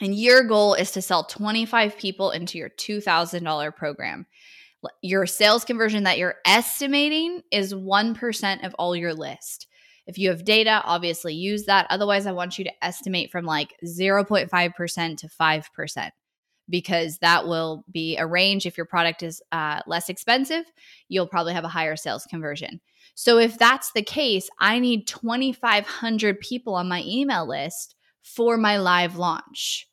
And 0.00 0.14
your 0.14 0.42
goal 0.42 0.74
is 0.74 0.90
to 0.92 1.02
sell 1.02 1.24
25 1.24 1.96
people 1.96 2.30
into 2.30 2.58
your 2.58 2.70
$2,000 2.70 3.76
program. 3.76 4.26
Your 5.02 5.26
sales 5.26 5.64
conversion 5.64 6.02
that 6.04 6.18
you're 6.18 6.36
estimating 6.44 7.42
is 7.50 7.72
1% 7.72 8.66
of 8.66 8.74
all 8.74 8.96
your 8.96 9.14
list. 9.14 9.66
If 10.06 10.18
you 10.18 10.28
have 10.28 10.44
data, 10.44 10.82
obviously 10.84 11.34
use 11.34 11.64
that. 11.64 11.86
Otherwise, 11.88 12.26
I 12.26 12.32
want 12.32 12.58
you 12.58 12.64
to 12.64 12.84
estimate 12.84 13.30
from 13.30 13.46
like 13.46 13.74
0.5% 13.84 15.16
to 15.18 15.28
5% 15.28 16.10
because 16.68 17.18
that 17.18 17.46
will 17.46 17.84
be 17.90 18.16
a 18.16 18.26
range. 18.26 18.66
If 18.66 18.76
your 18.76 18.86
product 18.86 19.22
is 19.22 19.42
uh, 19.52 19.80
less 19.86 20.08
expensive, 20.08 20.64
you'll 21.08 21.26
probably 21.26 21.54
have 21.54 21.64
a 21.64 21.68
higher 21.68 21.96
sales 21.96 22.24
conversion. 22.24 22.80
So 23.14 23.38
if 23.38 23.58
that's 23.58 23.92
the 23.92 24.02
case, 24.02 24.48
I 24.58 24.78
need 24.78 25.06
2,500 25.06 26.40
people 26.40 26.74
on 26.74 26.88
my 26.88 27.02
email 27.06 27.46
list 27.46 27.94
for 28.22 28.56
my 28.56 28.78
live 28.78 29.16
launch. 29.16 29.86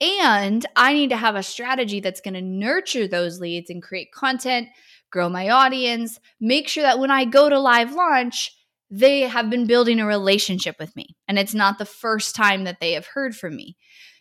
And 0.00 0.66
I 0.76 0.92
need 0.92 1.10
to 1.10 1.16
have 1.16 1.36
a 1.36 1.42
strategy 1.42 2.00
that's 2.00 2.20
going 2.20 2.34
to 2.34 2.42
nurture 2.42 3.08
those 3.08 3.40
leads 3.40 3.70
and 3.70 3.82
create 3.82 4.12
content, 4.12 4.68
grow 5.10 5.28
my 5.28 5.48
audience, 5.48 6.20
make 6.38 6.68
sure 6.68 6.82
that 6.82 6.98
when 6.98 7.10
I 7.10 7.24
go 7.24 7.48
to 7.48 7.58
live 7.58 7.94
launch, 7.94 8.52
they 8.90 9.22
have 9.22 9.48
been 9.48 9.66
building 9.66 9.98
a 9.98 10.06
relationship 10.06 10.76
with 10.78 10.94
me. 10.96 11.16
And 11.26 11.38
it's 11.38 11.54
not 11.54 11.78
the 11.78 11.86
first 11.86 12.34
time 12.34 12.64
that 12.64 12.78
they 12.80 12.92
have 12.92 13.06
heard 13.06 13.34
from 13.34 13.56
me. 13.56 13.76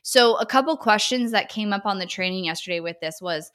So, 0.08 0.36
a 0.36 0.46
couple 0.46 0.78
questions 0.78 1.32
that 1.32 1.50
came 1.50 1.74
up 1.74 1.88
on 1.88 1.98
the 1.98 2.06
training 2.06 2.46
yesterday 2.46 2.80
with 2.80 3.00
this 3.00 3.18
was 3.20 3.52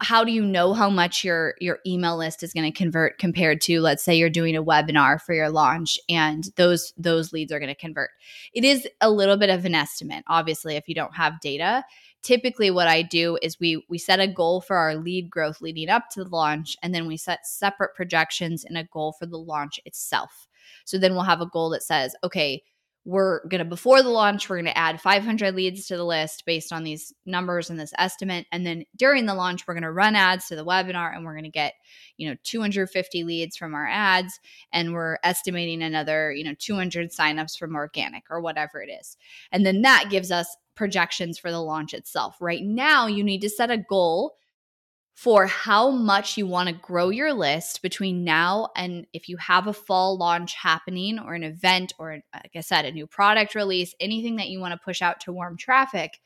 how 0.00 0.24
do 0.24 0.32
you 0.32 0.44
know 0.44 0.72
how 0.72 0.90
much 0.90 1.22
your 1.22 1.54
your 1.60 1.78
email 1.86 2.16
list 2.16 2.42
is 2.42 2.52
going 2.52 2.68
to 2.68 2.76
convert 2.76 3.16
compared 3.18 3.60
to 3.60 3.80
let's 3.80 4.02
say 4.02 4.16
you're 4.16 4.28
doing 4.28 4.56
a 4.56 4.64
webinar 4.64 5.20
for 5.22 5.34
your 5.34 5.50
launch 5.50 5.96
and 6.08 6.50
those 6.56 6.92
those 6.96 7.32
leads 7.32 7.52
are 7.52 7.60
going 7.60 7.72
to 7.72 7.76
convert? 7.76 8.10
It 8.52 8.64
is 8.64 8.88
a 9.00 9.08
little 9.08 9.36
bit 9.36 9.50
of 9.50 9.64
an 9.64 9.76
estimate 9.76 10.24
obviously 10.26 10.74
if 10.74 10.88
you 10.88 10.96
don't 10.96 11.14
have 11.14 11.38
data. 11.40 11.84
Typically 12.24 12.72
what 12.72 12.88
i 12.88 13.00
do 13.00 13.38
is 13.40 13.60
we 13.60 13.84
we 13.88 13.98
set 13.98 14.18
a 14.18 14.26
goal 14.26 14.60
for 14.60 14.76
our 14.76 14.96
lead 14.96 15.30
growth 15.30 15.60
leading 15.60 15.88
up 15.88 16.10
to 16.10 16.24
the 16.24 16.30
launch 16.30 16.76
and 16.82 16.92
then 16.92 17.06
we 17.06 17.16
set 17.16 17.46
separate 17.46 17.94
projections 17.94 18.64
and 18.64 18.76
a 18.76 18.88
goal 18.92 19.12
for 19.12 19.26
the 19.26 19.38
launch 19.38 19.78
itself. 19.84 20.48
So 20.86 20.98
then 20.98 21.12
we'll 21.12 21.22
have 21.22 21.40
a 21.40 21.46
goal 21.46 21.70
that 21.70 21.84
says 21.84 22.16
okay 22.24 22.64
we're 23.08 23.40
going 23.48 23.60
to 23.60 23.64
before 23.64 24.02
the 24.02 24.10
launch 24.10 24.50
we're 24.50 24.56
going 24.56 24.66
to 24.66 24.76
add 24.76 25.00
500 25.00 25.54
leads 25.54 25.86
to 25.86 25.96
the 25.96 26.04
list 26.04 26.44
based 26.44 26.74
on 26.74 26.84
these 26.84 27.10
numbers 27.24 27.70
and 27.70 27.80
this 27.80 27.94
estimate. 27.96 28.46
And 28.52 28.66
then 28.66 28.84
during 28.96 29.24
the 29.24 29.34
launch 29.34 29.66
we're 29.66 29.72
going 29.72 29.82
to 29.84 29.90
run 29.90 30.14
ads 30.14 30.48
to 30.48 30.56
the 30.56 30.64
webinar 30.64 31.16
and 31.16 31.24
we're 31.24 31.32
going 31.32 31.44
to 31.44 31.50
get 31.50 31.72
you 32.18 32.28
know 32.28 32.36
250 32.44 33.24
leads 33.24 33.56
from 33.56 33.74
our 33.74 33.88
ads. 33.88 34.38
And 34.74 34.92
we're 34.92 35.16
estimating 35.24 35.82
another 35.82 36.32
you 36.32 36.44
know 36.44 36.54
200 36.58 37.10
signups 37.10 37.58
from 37.58 37.76
organic 37.76 38.24
or 38.28 38.42
whatever 38.42 38.82
it 38.82 38.90
is. 38.90 39.16
And 39.52 39.64
then 39.64 39.80
that 39.82 40.08
gives 40.10 40.30
us 40.30 40.54
projections 40.74 41.38
for 41.38 41.50
the 41.50 41.62
launch 41.62 41.94
itself. 41.94 42.36
Right 42.42 42.62
now 42.62 43.06
you 43.06 43.24
need 43.24 43.40
to 43.40 43.48
set 43.48 43.70
a 43.70 43.78
goal 43.78 44.34
for 45.18 45.48
how 45.48 45.90
much 45.90 46.36
you 46.36 46.46
want 46.46 46.68
to 46.68 46.74
grow 46.76 47.08
your 47.08 47.32
list 47.32 47.82
between 47.82 48.22
now 48.22 48.68
and 48.76 49.04
if 49.12 49.28
you 49.28 49.36
have 49.36 49.66
a 49.66 49.72
fall 49.72 50.16
launch 50.16 50.54
happening 50.54 51.18
or 51.18 51.34
an 51.34 51.42
event 51.42 51.92
or 51.98 52.20
like 52.32 52.52
I 52.54 52.60
said 52.60 52.84
a 52.84 52.92
new 52.92 53.04
product 53.04 53.56
release 53.56 53.96
anything 53.98 54.36
that 54.36 54.48
you 54.48 54.60
want 54.60 54.74
to 54.74 54.84
push 54.84 55.02
out 55.02 55.18
to 55.22 55.32
warm 55.32 55.56
traffic 55.56 56.20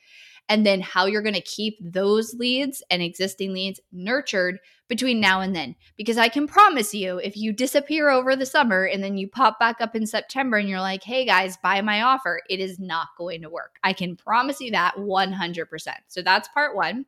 and 0.47 0.67
then 0.67 0.83
how 0.83 1.07
you're 1.07 1.23
going 1.23 1.33
to 1.33 1.41
keep 1.41 1.79
those 1.81 2.35
leads 2.35 2.83
and 2.91 3.01
existing 3.01 3.55
leads 3.55 3.81
nurtured 3.93 4.59
between 4.89 5.21
now 5.21 5.41
and 5.41 5.57
then. 5.57 5.75
Because 5.97 6.19
I 6.19 6.29
can 6.29 6.47
promise 6.47 6.93
you 6.93 7.17
if 7.17 7.35
you 7.35 7.55
disappear 7.55 8.11
over 8.11 8.37
the 8.37 8.45
summer 8.45 8.85
and 8.85 9.03
then 9.03 9.17
you 9.17 9.27
pop 9.27 9.59
back 9.59 9.81
up 9.81 9.97
in 9.97 10.07
September 10.07 10.59
and 10.59 10.69
you're 10.69 10.81
like 10.81 11.03
hey 11.03 11.25
guys 11.25 11.57
buy 11.63 11.81
my 11.81 12.03
offer 12.03 12.43
it 12.51 12.61
is 12.61 12.79
not 12.79 13.09
going 13.17 13.41
to 13.41 13.49
work. 13.49 13.77
I 13.83 13.95
can 13.95 14.17
promise 14.17 14.61
you 14.61 14.73
that 14.73 14.97
100% 14.97 15.67
so 16.09 16.21
that's 16.21 16.49
part 16.49 16.77
1 16.77 17.07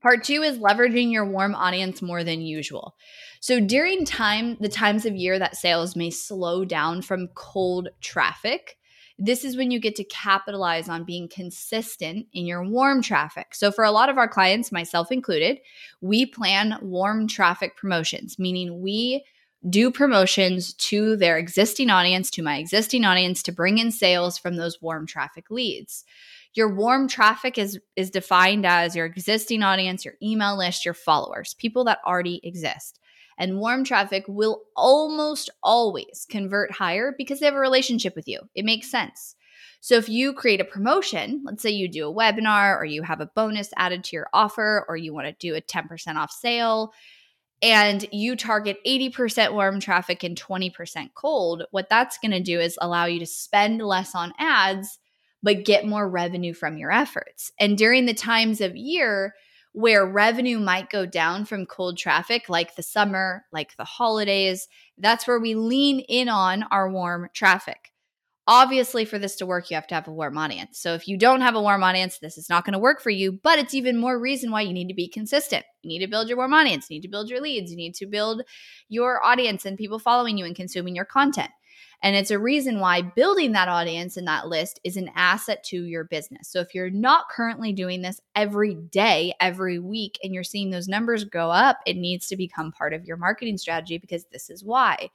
Part 0.00 0.24
two 0.24 0.42
is 0.42 0.58
leveraging 0.58 1.12
your 1.12 1.24
warm 1.24 1.54
audience 1.54 2.00
more 2.00 2.22
than 2.22 2.40
usual. 2.40 2.94
So 3.40 3.60
during 3.60 4.04
time, 4.04 4.56
the 4.60 4.68
times 4.68 5.06
of 5.06 5.16
year 5.16 5.38
that 5.38 5.56
sales 5.56 5.96
may 5.96 6.10
slow 6.10 6.64
down 6.64 7.02
from 7.02 7.28
cold 7.34 7.88
traffic, 8.00 8.76
this 9.18 9.44
is 9.44 9.56
when 9.56 9.72
you 9.72 9.80
get 9.80 9.96
to 9.96 10.04
capitalize 10.04 10.88
on 10.88 11.02
being 11.02 11.28
consistent 11.28 12.26
in 12.32 12.46
your 12.46 12.64
warm 12.64 13.02
traffic. 13.02 13.54
So, 13.54 13.72
for 13.72 13.84
a 13.84 13.90
lot 13.90 14.08
of 14.08 14.16
our 14.16 14.28
clients, 14.28 14.70
myself 14.70 15.10
included, 15.10 15.58
we 16.00 16.24
plan 16.24 16.78
warm 16.80 17.26
traffic 17.26 17.76
promotions, 17.76 18.38
meaning 18.38 18.80
we 18.80 19.24
do 19.68 19.90
promotions 19.90 20.72
to 20.74 21.16
their 21.16 21.36
existing 21.36 21.90
audience, 21.90 22.30
to 22.30 22.42
my 22.42 22.58
existing 22.58 23.04
audience, 23.04 23.42
to 23.42 23.52
bring 23.52 23.78
in 23.78 23.90
sales 23.90 24.38
from 24.38 24.54
those 24.54 24.80
warm 24.80 25.04
traffic 25.04 25.50
leads. 25.50 26.04
Your 26.54 26.74
warm 26.74 27.08
traffic 27.08 27.58
is 27.58 27.78
is 27.96 28.10
defined 28.10 28.66
as 28.66 28.96
your 28.96 29.06
existing 29.06 29.62
audience, 29.62 30.04
your 30.04 30.14
email 30.22 30.56
list, 30.56 30.84
your 30.84 30.94
followers, 30.94 31.54
people 31.54 31.84
that 31.84 31.98
already 32.06 32.40
exist. 32.42 32.98
And 33.38 33.58
warm 33.58 33.84
traffic 33.84 34.24
will 34.26 34.62
almost 34.76 35.48
always 35.62 36.26
convert 36.28 36.72
higher 36.72 37.14
because 37.16 37.38
they 37.38 37.46
have 37.46 37.54
a 37.54 37.60
relationship 37.60 38.16
with 38.16 38.26
you. 38.26 38.40
It 38.54 38.64
makes 38.64 38.90
sense. 38.90 39.36
So 39.80 39.94
if 39.94 40.08
you 40.08 40.32
create 40.32 40.60
a 40.60 40.64
promotion, 40.64 41.42
let's 41.44 41.62
say 41.62 41.70
you 41.70 41.88
do 41.88 42.08
a 42.08 42.14
webinar 42.14 42.76
or 42.76 42.84
you 42.84 43.02
have 43.02 43.20
a 43.20 43.30
bonus 43.36 43.70
added 43.76 44.02
to 44.04 44.16
your 44.16 44.28
offer 44.32 44.84
or 44.88 44.96
you 44.96 45.14
want 45.14 45.28
to 45.28 45.36
do 45.38 45.54
a 45.54 45.60
10% 45.60 46.16
off 46.16 46.32
sale, 46.32 46.92
and 47.60 48.06
you 48.12 48.36
target 48.36 48.78
80% 48.86 49.52
warm 49.52 49.80
traffic 49.80 50.22
and 50.22 50.40
20% 50.40 51.10
cold, 51.14 51.64
what 51.70 51.88
that's 51.88 52.18
going 52.18 52.30
to 52.30 52.40
do 52.40 52.60
is 52.60 52.78
allow 52.80 53.06
you 53.06 53.18
to 53.18 53.26
spend 53.26 53.80
less 53.80 54.14
on 54.14 54.32
ads 54.38 54.98
but 55.42 55.64
get 55.64 55.86
more 55.86 56.08
revenue 56.08 56.52
from 56.52 56.76
your 56.76 56.90
efforts. 56.90 57.52
And 57.60 57.78
during 57.78 58.06
the 58.06 58.14
times 58.14 58.60
of 58.60 58.76
year 58.76 59.34
where 59.72 60.04
revenue 60.04 60.58
might 60.58 60.90
go 60.90 61.06
down 61.06 61.44
from 61.44 61.66
cold 61.66 61.96
traffic, 61.96 62.48
like 62.48 62.74
the 62.74 62.82
summer, 62.82 63.44
like 63.52 63.76
the 63.76 63.84
holidays, 63.84 64.66
that's 64.96 65.26
where 65.26 65.38
we 65.38 65.54
lean 65.54 66.00
in 66.00 66.28
on 66.28 66.64
our 66.64 66.90
warm 66.90 67.28
traffic. 67.32 67.92
Obviously, 68.50 69.04
for 69.04 69.18
this 69.18 69.36
to 69.36 69.46
work, 69.46 69.70
you 69.70 69.74
have 69.74 69.86
to 69.88 69.94
have 69.94 70.08
a 70.08 70.12
warm 70.12 70.38
audience. 70.38 70.78
So, 70.80 70.94
if 70.94 71.06
you 71.06 71.18
don't 71.18 71.42
have 71.42 71.54
a 71.54 71.60
warm 71.60 71.84
audience, 71.84 72.18
this 72.18 72.38
is 72.38 72.48
not 72.48 72.64
going 72.64 72.72
to 72.72 72.78
work 72.78 73.02
for 73.02 73.10
you, 73.10 73.30
but 73.30 73.58
it's 73.58 73.74
even 73.74 74.00
more 74.00 74.18
reason 74.18 74.50
why 74.50 74.62
you 74.62 74.72
need 74.72 74.88
to 74.88 74.94
be 74.94 75.06
consistent. 75.06 75.66
You 75.82 75.90
need 75.90 75.98
to 75.98 76.10
build 76.10 76.28
your 76.28 76.38
warm 76.38 76.54
audience, 76.54 76.86
you 76.88 76.96
need 76.96 77.02
to 77.02 77.08
build 77.08 77.28
your 77.28 77.42
leads, 77.42 77.70
you 77.70 77.76
need 77.76 77.94
to 77.96 78.06
build 78.06 78.42
your 78.88 79.22
audience 79.22 79.66
and 79.66 79.76
people 79.76 79.98
following 79.98 80.38
you 80.38 80.46
and 80.46 80.56
consuming 80.56 80.96
your 80.96 81.04
content. 81.04 81.50
And 82.02 82.14
it's 82.14 82.30
a 82.30 82.38
reason 82.38 82.78
why 82.78 83.02
building 83.02 83.52
that 83.52 83.68
audience 83.68 84.16
and 84.16 84.26
that 84.28 84.46
list 84.46 84.78
is 84.84 84.96
an 84.96 85.10
asset 85.16 85.64
to 85.64 85.84
your 85.84 86.04
business. 86.04 86.48
So 86.48 86.60
if 86.60 86.74
you're 86.74 86.90
not 86.90 87.28
currently 87.28 87.72
doing 87.72 88.02
this 88.02 88.20
every 88.36 88.74
day, 88.74 89.34
every 89.40 89.80
week, 89.80 90.18
and 90.22 90.32
you're 90.32 90.44
seeing 90.44 90.70
those 90.70 90.86
numbers 90.86 91.24
go 91.24 91.50
up, 91.50 91.78
it 91.86 91.96
needs 91.96 92.28
to 92.28 92.36
become 92.36 92.70
part 92.70 92.92
of 92.92 93.04
your 93.04 93.16
marketing 93.16 93.58
strategy 93.58 93.98
because 93.98 94.26
this 94.26 94.48
is 94.48 94.62
why. 94.62 95.10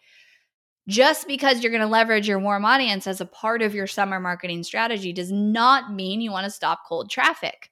Just 0.90 1.28
because 1.28 1.64
you're 1.64 1.72
going 1.72 1.82
to 1.82 1.88
leverage 1.88 2.28
your 2.28 2.40
warm 2.40 2.66
audience 2.66 3.08
as 3.08 3.22
a 3.22 3.26
part 3.26 3.62
of 3.62 3.74
your 3.74 3.88
summer 3.88 4.20
marketing 4.20 4.64
strategy 4.64 5.14
does 5.14 5.32
not 5.32 5.94
mean 5.94 6.20
you 6.20 6.32
want 6.32 6.44
to 6.44 6.52
stop 6.52 6.82
cold 6.86 7.10
traffic 7.10 7.72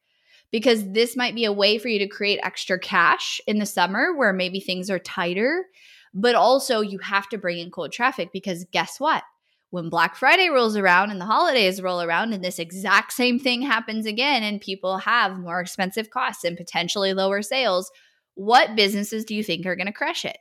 because 0.52 0.90
this 0.92 1.18
might 1.18 1.36
be 1.36 1.46
a 1.46 1.52
way 1.52 1.78
for 1.78 1.90
you 1.90 2.00
to 2.00 2.08
create 2.08 2.40
extra 2.44 2.80
cash 2.80 3.42
in 3.48 3.60
the 3.60 3.66
summer 3.66 4.16
where 4.16 4.32
maybe 4.32 4.62
things 4.62 4.90
are 4.90 5.00
tighter 5.00 5.66
but 6.14 6.36
also, 6.36 6.82
you 6.82 7.00
have 7.00 7.30
to 7.30 7.38
bring 7.38 7.60
in 7.60 7.72
cold 7.72 7.92
traffic 7.92 8.32
because 8.34 8.66
guess 8.72 9.00
what? 9.00 9.24
When 9.70 9.90
Black 9.90 10.18
Friday 10.18 10.50
rolls 10.50 10.76
around 10.76 11.12
and 11.12 11.22
the 11.22 11.26
holidays 11.26 11.82
roll 11.82 12.02
around, 12.02 12.34
and 12.34 12.44
this 12.44 12.60
exact 12.60 13.14
same 13.14 13.40
thing 13.40 13.62
happens 13.62 14.06
again, 14.06 14.44
and 14.44 14.60
people 14.60 14.98
have 14.98 15.40
more 15.40 15.62
expensive 15.62 16.10
costs 16.10 16.44
and 16.44 16.58
potentially 16.58 17.14
lower 17.14 17.42
sales, 17.42 17.90
what 18.36 18.76
businesses 18.76 19.24
do 19.24 19.34
you 19.34 19.44
think 19.44 19.66
are 19.66 19.78
going 19.78 19.88
to 19.88 19.94
crush 19.94 20.26
it? 20.26 20.38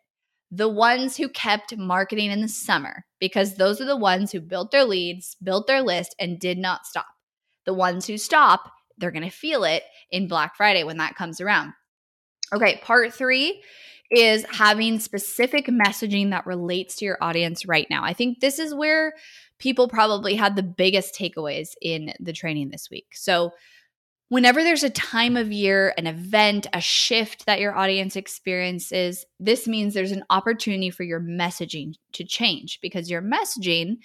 The 0.50 0.68
ones 0.68 1.16
who 1.16 1.28
kept 1.28 1.76
marketing 1.76 2.32
in 2.32 2.40
the 2.40 2.48
summer, 2.48 3.04
because 3.20 3.54
those 3.54 3.80
are 3.80 3.84
the 3.84 3.96
ones 3.96 4.32
who 4.32 4.40
built 4.40 4.72
their 4.72 4.84
leads, 4.84 5.36
built 5.40 5.68
their 5.68 5.82
list, 5.82 6.16
and 6.18 6.40
did 6.40 6.58
not 6.58 6.86
stop. 6.86 7.06
The 7.66 7.74
ones 7.74 8.06
who 8.06 8.18
stop, 8.18 8.72
they're 8.98 9.12
going 9.12 9.22
to 9.22 9.30
feel 9.30 9.62
it 9.62 9.84
in 10.10 10.26
Black 10.26 10.56
Friday 10.56 10.82
when 10.82 10.96
that 10.96 11.14
comes 11.14 11.40
around. 11.40 11.72
Okay, 12.52 12.80
part 12.82 13.14
three 13.14 13.62
is 14.10 14.44
having 14.50 14.98
specific 14.98 15.66
messaging 15.66 16.30
that 16.30 16.46
relates 16.46 16.96
to 16.96 17.04
your 17.04 17.18
audience 17.20 17.66
right 17.66 17.86
now. 17.88 18.04
I 18.04 18.12
think 18.12 18.40
this 18.40 18.58
is 18.58 18.74
where 18.74 19.14
people 19.58 19.88
probably 19.88 20.34
had 20.34 20.56
the 20.56 20.62
biggest 20.62 21.14
takeaways 21.14 21.70
in 21.80 22.12
the 22.18 22.32
training 22.32 22.70
this 22.70 22.90
week. 22.90 23.08
So, 23.14 23.52
whenever 24.28 24.62
there's 24.62 24.84
a 24.84 24.90
time 24.90 25.36
of 25.36 25.52
year, 25.52 25.92
an 25.98 26.06
event, 26.06 26.66
a 26.72 26.80
shift 26.80 27.46
that 27.46 27.58
your 27.60 27.76
audience 27.76 28.14
experiences, 28.14 29.26
this 29.40 29.66
means 29.66 29.92
there's 29.92 30.12
an 30.12 30.24
opportunity 30.30 30.90
for 30.90 31.02
your 31.02 31.20
messaging 31.20 31.94
to 32.12 32.24
change 32.24 32.78
because 32.80 33.10
your 33.10 33.22
messaging 33.22 33.96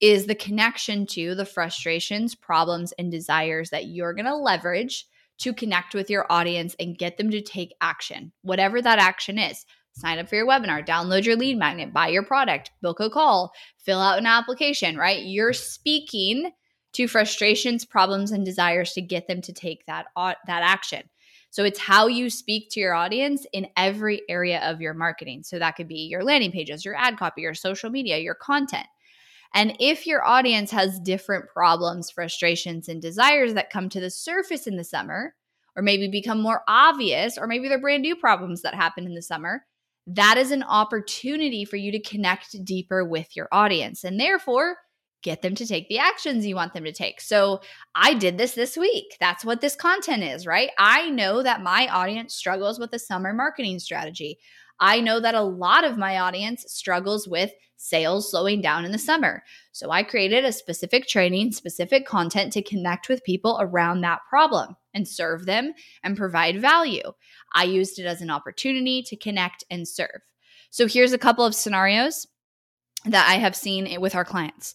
is 0.00 0.26
the 0.26 0.34
connection 0.34 1.06
to 1.06 1.34
the 1.34 1.44
frustrations, 1.44 2.34
problems, 2.34 2.92
and 2.92 3.10
desires 3.10 3.70
that 3.70 3.86
you're 3.86 4.14
going 4.14 4.26
to 4.26 4.34
leverage 4.34 5.06
to 5.42 5.52
connect 5.52 5.94
with 5.94 6.08
your 6.08 6.26
audience 6.30 6.76
and 6.78 6.98
get 6.98 7.16
them 7.16 7.30
to 7.30 7.40
take 7.40 7.74
action, 7.80 8.32
whatever 8.42 8.80
that 8.80 8.98
action 8.98 9.38
is. 9.38 9.64
Sign 9.94 10.18
up 10.18 10.28
for 10.28 10.36
your 10.36 10.46
webinar, 10.46 10.86
download 10.86 11.24
your 11.24 11.36
lead 11.36 11.58
magnet, 11.58 11.92
buy 11.92 12.08
your 12.08 12.22
product, 12.22 12.70
book 12.80 13.00
a 13.00 13.10
call, 13.10 13.52
fill 13.76 14.00
out 14.00 14.18
an 14.18 14.26
application, 14.26 14.96
right? 14.96 15.22
You're 15.22 15.52
speaking 15.52 16.50
to 16.94 17.08
frustrations, 17.08 17.84
problems, 17.84 18.30
and 18.30 18.44
desires 18.44 18.92
to 18.92 19.02
get 19.02 19.26
them 19.28 19.42
to 19.42 19.52
take 19.52 19.84
that, 19.86 20.06
that 20.16 20.62
action. 20.62 21.02
So 21.50 21.64
it's 21.64 21.78
how 21.78 22.06
you 22.06 22.30
speak 22.30 22.70
to 22.70 22.80
your 22.80 22.94
audience 22.94 23.46
in 23.52 23.68
every 23.76 24.22
area 24.28 24.60
of 24.60 24.80
your 24.80 24.94
marketing. 24.94 25.42
So 25.42 25.58
that 25.58 25.72
could 25.72 25.88
be 25.88 26.06
your 26.06 26.24
landing 26.24 26.52
pages, 26.52 26.84
your 26.84 26.96
ad 26.96 27.18
copy, 27.18 27.42
your 27.42 27.54
social 27.54 27.90
media, 27.90 28.16
your 28.18 28.34
content. 28.34 28.86
And 29.54 29.76
if 29.80 30.06
your 30.06 30.24
audience 30.24 30.70
has 30.70 30.98
different 31.00 31.48
problems, 31.48 32.10
frustrations, 32.10 32.88
and 32.88 33.02
desires 33.02 33.54
that 33.54 33.70
come 33.70 33.88
to 33.90 34.00
the 34.00 34.10
surface 34.10 34.66
in 34.66 34.76
the 34.76 34.84
summer, 34.84 35.34
or 35.76 35.82
maybe 35.82 36.08
become 36.08 36.40
more 36.40 36.62
obvious, 36.68 37.38
or 37.38 37.46
maybe 37.46 37.68
they're 37.68 37.80
brand 37.80 38.02
new 38.02 38.16
problems 38.16 38.62
that 38.62 38.74
happen 38.74 39.06
in 39.06 39.14
the 39.14 39.22
summer, 39.22 39.64
that 40.06 40.36
is 40.36 40.50
an 40.50 40.62
opportunity 40.62 41.64
for 41.64 41.76
you 41.76 41.92
to 41.92 42.00
connect 42.00 42.64
deeper 42.64 43.04
with 43.04 43.36
your 43.36 43.48
audience 43.52 44.04
and 44.04 44.18
therefore 44.18 44.76
get 45.22 45.40
them 45.42 45.54
to 45.54 45.66
take 45.66 45.88
the 45.88 45.98
actions 45.98 46.44
you 46.44 46.56
want 46.56 46.74
them 46.74 46.84
to 46.84 46.92
take. 46.92 47.20
So 47.20 47.60
I 47.94 48.14
did 48.14 48.38
this 48.38 48.54
this 48.54 48.76
week. 48.76 49.16
That's 49.20 49.44
what 49.44 49.60
this 49.60 49.76
content 49.76 50.24
is, 50.24 50.46
right? 50.46 50.70
I 50.78 51.10
know 51.10 51.42
that 51.42 51.62
my 51.62 51.86
audience 51.88 52.34
struggles 52.34 52.80
with 52.80 52.92
a 52.92 52.98
summer 52.98 53.32
marketing 53.32 53.78
strategy. 53.78 54.38
I 54.82 55.00
know 55.00 55.20
that 55.20 55.36
a 55.36 55.42
lot 55.42 55.84
of 55.84 55.96
my 55.96 56.18
audience 56.18 56.64
struggles 56.66 57.28
with 57.28 57.52
sales 57.76 58.30
slowing 58.30 58.60
down 58.60 58.84
in 58.84 58.90
the 58.90 58.98
summer. 58.98 59.44
So 59.70 59.90
I 59.92 60.02
created 60.02 60.44
a 60.44 60.52
specific 60.52 61.06
training, 61.06 61.52
specific 61.52 62.04
content 62.04 62.52
to 62.54 62.62
connect 62.62 63.08
with 63.08 63.22
people 63.22 63.58
around 63.60 64.00
that 64.00 64.20
problem 64.28 64.76
and 64.92 65.06
serve 65.06 65.46
them 65.46 65.72
and 66.02 66.16
provide 66.16 66.60
value. 66.60 67.12
I 67.54 67.64
used 67.64 68.00
it 68.00 68.06
as 68.06 68.22
an 68.22 68.30
opportunity 68.30 69.02
to 69.04 69.16
connect 69.16 69.62
and 69.70 69.86
serve. 69.86 70.20
So 70.70 70.88
here's 70.88 71.12
a 71.12 71.18
couple 71.18 71.44
of 71.44 71.54
scenarios 71.54 72.26
that 73.04 73.28
I 73.28 73.34
have 73.34 73.54
seen 73.54 74.00
with 74.00 74.16
our 74.16 74.24
clients. 74.24 74.74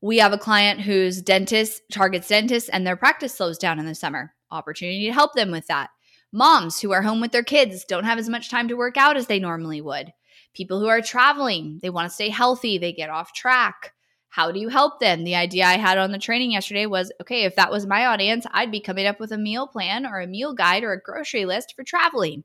We 0.00 0.18
have 0.18 0.32
a 0.32 0.38
client 0.38 0.82
whose 0.82 1.20
dentist 1.20 1.82
targets 1.90 2.28
dentists 2.28 2.68
and 2.68 2.86
their 2.86 2.96
practice 2.96 3.34
slows 3.34 3.58
down 3.58 3.80
in 3.80 3.86
the 3.86 3.94
summer. 3.96 4.34
Opportunity 4.52 5.06
to 5.06 5.12
help 5.12 5.34
them 5.34 5.50
with 5.50 5.66
that. 5.66 5.90
Moms 6.32 6.80
who 6.80 6.92
are 6.92 7.02
home 7.02 7.20
with 7.20 7.32
their 7.32 7.42
kids 7.42 7.84
don't 7.86 8.04
have 8.04 8.18
as 8.18 8.28
much 8.28 8.50
time 8.50 8.68
to 8.68 8.76
work 8.76 8.98
out 8.98 9.16
as 9.16 9.26
they 9.28 9.38
normally 9.38 9.80
would. 9.80 10.12
People 10.54 10.78
who 10.78 10.86
are 10.86 11.00
traveling, 11.00 11.78
they 11.82 11.88
want 11.88 12.06
to 12.06 12.14
stay 12.14 12.28
healthy, 12.28 12.76
they 12.76 12.92
get 12.92 13.08
off 13.08 13.32
track. 13.32 13.94
How 14.28 14.52
do 14.52 14.60
you 14.60 14.68
help 14.68 15.00
them? 15.00 15.24
The 15.24 15.36
idea 15.36 15.64
I 15.64 15.78
had 15.78 15.96
on 15.96 16.12
the 16.12 16.18
training 16.18 16.52
yesterday 16.52 16.84
was 16.84 17.10
okay, 17.22 17.44
if 17.44 17.56
that 17.56 17.70
was 17.70 17.86
my 17.86 18.04
audience, 18.04 18.44
I'd 18.52 18.70
be 18.70 18.80
coming 18.80 19.06
up 19.06 19.18
with 19.18 19.32
a 19.32 19.38
meal 19.38 19.66
plan 19.66 20.04
or 20.04 20.20
a 20.20 20.26
meal 20.26 20.52
guide 20.52 20.84
or 20.84 20.92
a 20.92 21.00
grocery 21.00 21.46
list 21.46 21.72
for 21.74 21.82
traveling. 21.82 22.44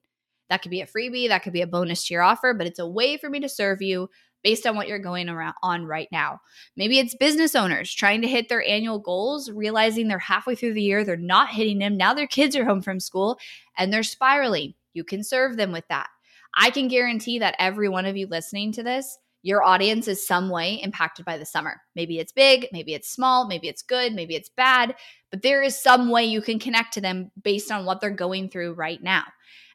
That 0.50 0.62
could 0.62 0.72
be 0.72 0.82
a 0.82 0.88
freebie, 0.88 1.28
that 1.28 1.44
could 1.44 1.54
be 1.54 1.62
a 1.62 1.68
bonus 1.68 2.08
to 2.08 2.14
your 2.14 2.24
offer, 2.24 2.54
but 2.54 2.68
it's 2.68 2.80
a 2.80 2.88
way 2.88 3.18
for 3.18 3.30
me 3.30 3.42
to 3.42 3.50
serve 3.50 3.82
you 3.82 4.10
based 4.44 4.68
on 4.68 4.76
what 4.76 4.88
you're 4.88 5.00
going 5.00 5.30
around 5.30 5.56
on 5.64 5.86
right 5.86 6.10
now. 6.12 6.40
Maybe 6.76 7.00
it's 7.00 7.16
business 7.16 7.56
owners 7.56 7.94
trying 7.94 8.22
to 8.22 8.28
hit 8.28 8.50
their 8.50 8.68
annual 8.68 9.00
goals, 9.00 9.50
realizing 9.50 10.08
they're 10.08 10.20
halfway 10.20 10.56
through 10.56 10.74
the 10.74 10.82
year, 10.82 11.04
they're 11.04 11.18
not 11.18 11.50
hitting 11.50 11.80
them. 11.80 11.98
Now 11.98 12.14
their 12.14 12.28
kids 12.28 12.56
are 12.56 12.66
home 12.66 12.82
from 12.82 13.00
school 13.00 13.40
and 13.78 13.92
they're 13.92 14.04
spiraling. 14.04 14.74
You 14.94 15.04
can 15.04 15.24
serve 15.24 15.58
them 15.58 15.72
with 15.72 15.88
that. 15.88 16.10
I 16.56 16.70
can 16.70 16.88
guarantee 16.88 17.40
that 17.40 17.56
every 17.58 17.90
one 17.90 18.06
of 18.06 18.16
you 18.16 18.28
listening 18.28 18.72
to 18.74 18.84
this, 18.84 19.18
your 19.42 19.64
audience 19.64 20.08
is 20.08 20.26
some 20.26 20.50
way 20.50 20.76
impacted 20.76 21.26
by 21.26 21.38
the 21.38 21.46
summer. 21.46 21.82
Maybe 21.96 22.20
it's 22.20 22.32
big, 22.32 22.68
maybe 22.72 22.94
it's 22.94 23.10
small, 23.10 23.48
maybe 23.48 23.68
it's 23.68 23.82
good, 23.82 24.14
maybe 24.14 24.36
it's 24.36 24.50
bad, 24.50 24.96
but 25.32 25.42
there 25.42 25.64
is 25.64 25.82
some 25.82 26.10
way 26.10 26.26
you 26.26 26.42
can 26.42 26.60
connect 26.60 26.94
to 26.94 27.02
them 27.02 27.32
based 27.44 27.72
on 27.72 27.86
what 27.86 28.00
they're 28.00 28.10
going 28.10 28.50
through 28.50 28.74
right 28.74 29.02
now. 29.02 29.24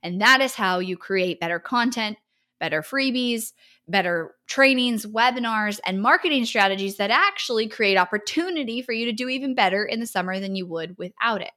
And 0.03 0.21
that 0.21 0.41
is 0.41 0.55
how 0.55 0.79
you 0.79 0.97
create 0.97 1.41
better 1.41 1.59
content, 1.59 2.17
better 2.59 2.83
freebies, 2.83 3.53
better 3.87 4.35
trainings, 4.47 5.07
webinars, 5.07 5.81
and 5.85 6.03
marketing 6.03 6.45
strategies 6.45 6.97
that 6.97 7.11
actually 7.11 7.69
create 7.69 7.97
opportunity 7.97 8.83
for 8.83 8.93
you 8.93 9.07
to 9.07 9.13
do 9.13 9.29
even 9.29 9.55
better 9.55 9.85
in 9.85 10.01
the 10.01 10.07
summer 10.07 10.39
than 10.39 10.55
you 10.55 10.67
would 10.67 10.97
without 10.99 11.41
it. 11.41 11.51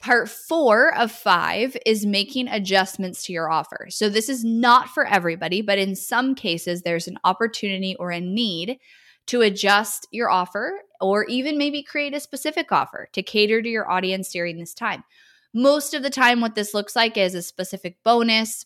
Part 0.00 0.28
four 0.28 0.92
of 0.96 1.12
five 1.12 1.76
is 1.86 2.04
making 2.04 2.48
adjustments 2.48 3.24
to 3.24 3.32
your 3.32 3.50
offer. 3.50 3.86
So, 3.88 4.08
this 4.08 4.28
is 4.28 4.44
not 4.44 4.88
for 4.88 5.06
everybody, 5.06 5.62
but 5.62 5.78
in 5.78 5.94
some 5.94 6.34
cases, 6.34 6.82
there's 6.82 7.06
an 7.06 7.18
opportunity 7.22 7.94
or 8.00 8.10
a 8.10 8.20
need 8.20 8.80
to 9.26 9.42
adjust 9.42 10.08
your 10.10 10.28
offer 10.28 10.80
or 11.00 11.24
even 11.26 11.56
maybe 11.58 11.84
create 11.84 12.14
a 12.14 12.20
specific 12.20 12.72
offer 12.72 13.08
to 13.12 13.22
cater 13.22 13.62
to 13.62 13.68
your 13.68 13.88
audience 13.88 14.32
during 14.32 14.58
this 14.58 14.74
time. 14.74 15.04
Most 15.54 15.94
of 15.94 16.02
the 16.02 16.10
time, 16.10 16.40
what 16.40 16.54
this 16.54 16.74
looks 16.74 16.96
like 16.96 17.16
is 17.16 17.34
a 17.34 17.42
specific 17.42 17.96
bonus, 18.02 18.64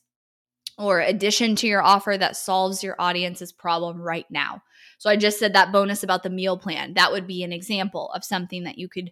or 0.78 1.00
addition 1.00 1.56
to 1.56 1.66
your 1.66 1.82
offer 1.82 2.16
that 2.18 2.36
solves 2.36 2.82
your 2.82 2.96
audience's 2.98 3.52
problem 3.52 4.00
right 4.00 4.26
now. 4.30 4.62
So 4.98 5.10
I 5.10 5.16
just 5.16 5.38
said 5.38 5.54
that 5.54 5.72
bonus 5.72 6.02
about 6.02 6.22
the 6.22 6.30
meal 6.30 6.58
plan. 6.58 6.94
That 6.94 7.12
would 7.12 7.26
be 7.26 7.42
an 7.42 7.52
example 7.52 8.10
of 8.14 8.24
something 8.24 8.64
that 8.64 8.78
you 8.78 8.88
could 8.88 9.10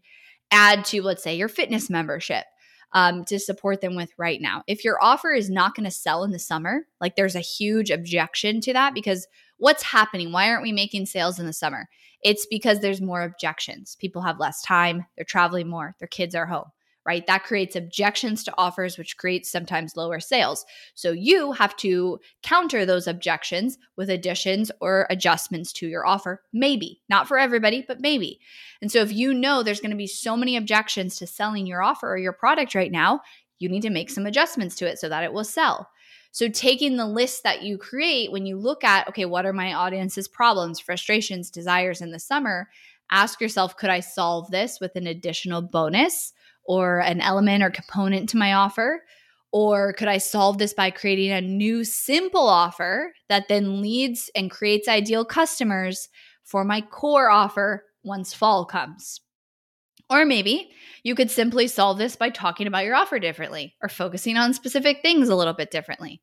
add 0.51 0.85
to, 0.87 1.03
let's 1.03 1.23
say, 1.23 1.37
your 1.37 1.49
fitness 1.49 1.89
membership 1.89 2.45
um, 2.93 3.25
to 3.25 3.39
support 3.39 3.81
them 3.81 3.97
with 3.97 4.13
right 4.19 4.41
now. 4.41 4.63
If 4.67 4.85
your 4.85 5.03
offer 5.03 5.33
is 5.33 5.51
not 5.51 5.75
going 5.75 5.85
to 5.85 5.91
sell 5.91 6.23
in 6.25 6.31
the 6.31 6.39
summer, 6.39 6.87
like 7.01 7.17
there's 7.17 7.37
a 7.37 7.41
huge 7.41 7.91
objection 7.91 8.61
to 8.63 8.73
that 8.73 8.95
because 8.95 9.27
what's 9.57 9.83
happening? 9.83 10.33
Why 10.33 10.51
aren't 10.51 10.63
we 10.63 10.73
making 10.73 11.07
sales 11.07 11.39
in 11.39 11.47
the 11.47 11.53
summer? 11.53 11.89
It's 12.23 12.47
because 12.47 12.81
there's 12.81 13.01
more 13.01 13.23
objections. 13.23 13.97
People 14.01 14.23
have 14.23 14.39
less 14.39 14.63
time, 14.63 15.07
they're 15.17 15.25
traveling 15.25 15.69
more, 15.69 15.95
their 15.99 16.09
kids 16.09 16.35
are 16.35 16.47
home 16.47 16.71
right? 17.07 17.27
That 17.27 17.45
creates 17.45 17.77
objections 17.77 18.45
to 18.45 18.55
offers, 18.57 18.97
which 18.97 19.17
creates 19.17 19.51
sometimes 19.51 19.97
lower 19.97 20.21
sales. 20.21 20.65
So 20.95 21.13
you 21.13 21.53
have 21.53 21.77
to 21.79 22.19
counter 22.43 22.87
those 22.87 23.07
objections 23.07 23.79
with 23.97 24.11
additions 24.11 24.71
or 24.81 25.07
adjustments 25.11 25.73
to 25.75 25.89
your 25.89 26.07
offer. 26.07 26.43
Maybe, 26.53 27.03
not 27.09 27.29
for 27.29 27.39
everybody, 27.39 27.85
but 27.87 28.01
maybe. 28.01 28.41
And 28.81 28.91
so 28.91 29.01
if 29.01 29.13
you 29.13 29.35
know 29.35 29.63
there's 29.63 29.81
going 29.81 29.91
to 29.91 29.97
be 29.97 30.07
so 30.07 30.37
many 30.37 30.57
objections 30.57 31.17
to 31.17 31.27
selling 31.27 31.67
your 31.67 31.83
offer 31.83 32.11
or 32.11 32.19
your 32.19 32.33
product 32.33 32.75
right 32.75 32.93
now, 32.93 33.21
you 33.59 33.69
need 33.69 33.83
to 33.83 33.91
make 33.91 34.11
some 34.11 34.27
adjustments 34.27 34.75
to 34.77 34.87
it 34.87 34.99
so 34.99 35.09
that 35.09 35.25
it 35.25 35.33
will 35.33 35.45
sell. 35.45 35.91
So, 36.33 36.49
taking 36.49 36.97
the 36.97 37.07
list 37.07 37.45
that 37.45 37.63
you 37.63 37.79
create 37.79 38.33
when 38.33 38.45
you 38.45 38.59
look 38.59 38.83
at, 38.83 39.07
okay, 39.07 39.25
what 39.25 39.47
are 39.47 39.53
my 39.53 39.73
audience's 39.73 40.27
problems, 40.27 40.81
frustrations, 40.81 41.49
desires 41.49 42.01
in 42.01 42.11
the 42.11 42.19
summer? 42.19 42.69
Ask 43.11 43.41
yourself, 43.41 43.77
could 43.77 43.91
I 43.91 44.01
solve 44.01 44.51
this 44.51 44.81
with 44.81 44.97
an 44.97 45.07
additional 45.07 45.63
bonus? 45.63 46.33
Or 46.67 47.01
an 47.01 47.21
element 47.21 47.63
or 47.63 47.71
component 47.71 48.29
to 48.31 48.37
my 48.37 48.53
offer? 48.55 49.03
Or 49.53 49.93
could 49.93 50.09
I 50.09 50.19
solve 50.19 50.59
this 50.59 50.75
by 50.75 50.91
creating 50.91 51.31
a 51.31 51.41
new 51.41 51.85
simple 51.85 52.49
offer 52.49 53.13
that 53.29 53.49
then 53.49 53.81
leads 53.81 54.31
and 54.35 54.51
creates 54.51 54.89
ideal 54.89 55.25
customers 55.25 56.09
for 56.43 56.65
my 56.65 56.81
core 56.81 57.31
offer 57.31 57.85
once 58.03 58.35
fall 58.35 58.65
comes? 58.65 59.21
Or 60.11 60.25
maybe 60.25 60.71
you 61.03 61.15
could 61.15 61.31
simply 61.31 61.67
solve 61.67 61.99
this 61.99 62.17
by 62.17 62.31
talking 62.31 62.67
about 62.67 62.85
your 62.85 62.95
offer 62.95 63.19
differently 63.19 63.75
or 63.83 63.89
focusing 63.89 64.37
on 64.37 64.53
specific 64.53 65.01
things 65.03 65.29
a 65.29 65.37
little 65.37 65.55
bit 65.55 65.71
differently. 65.71 66.21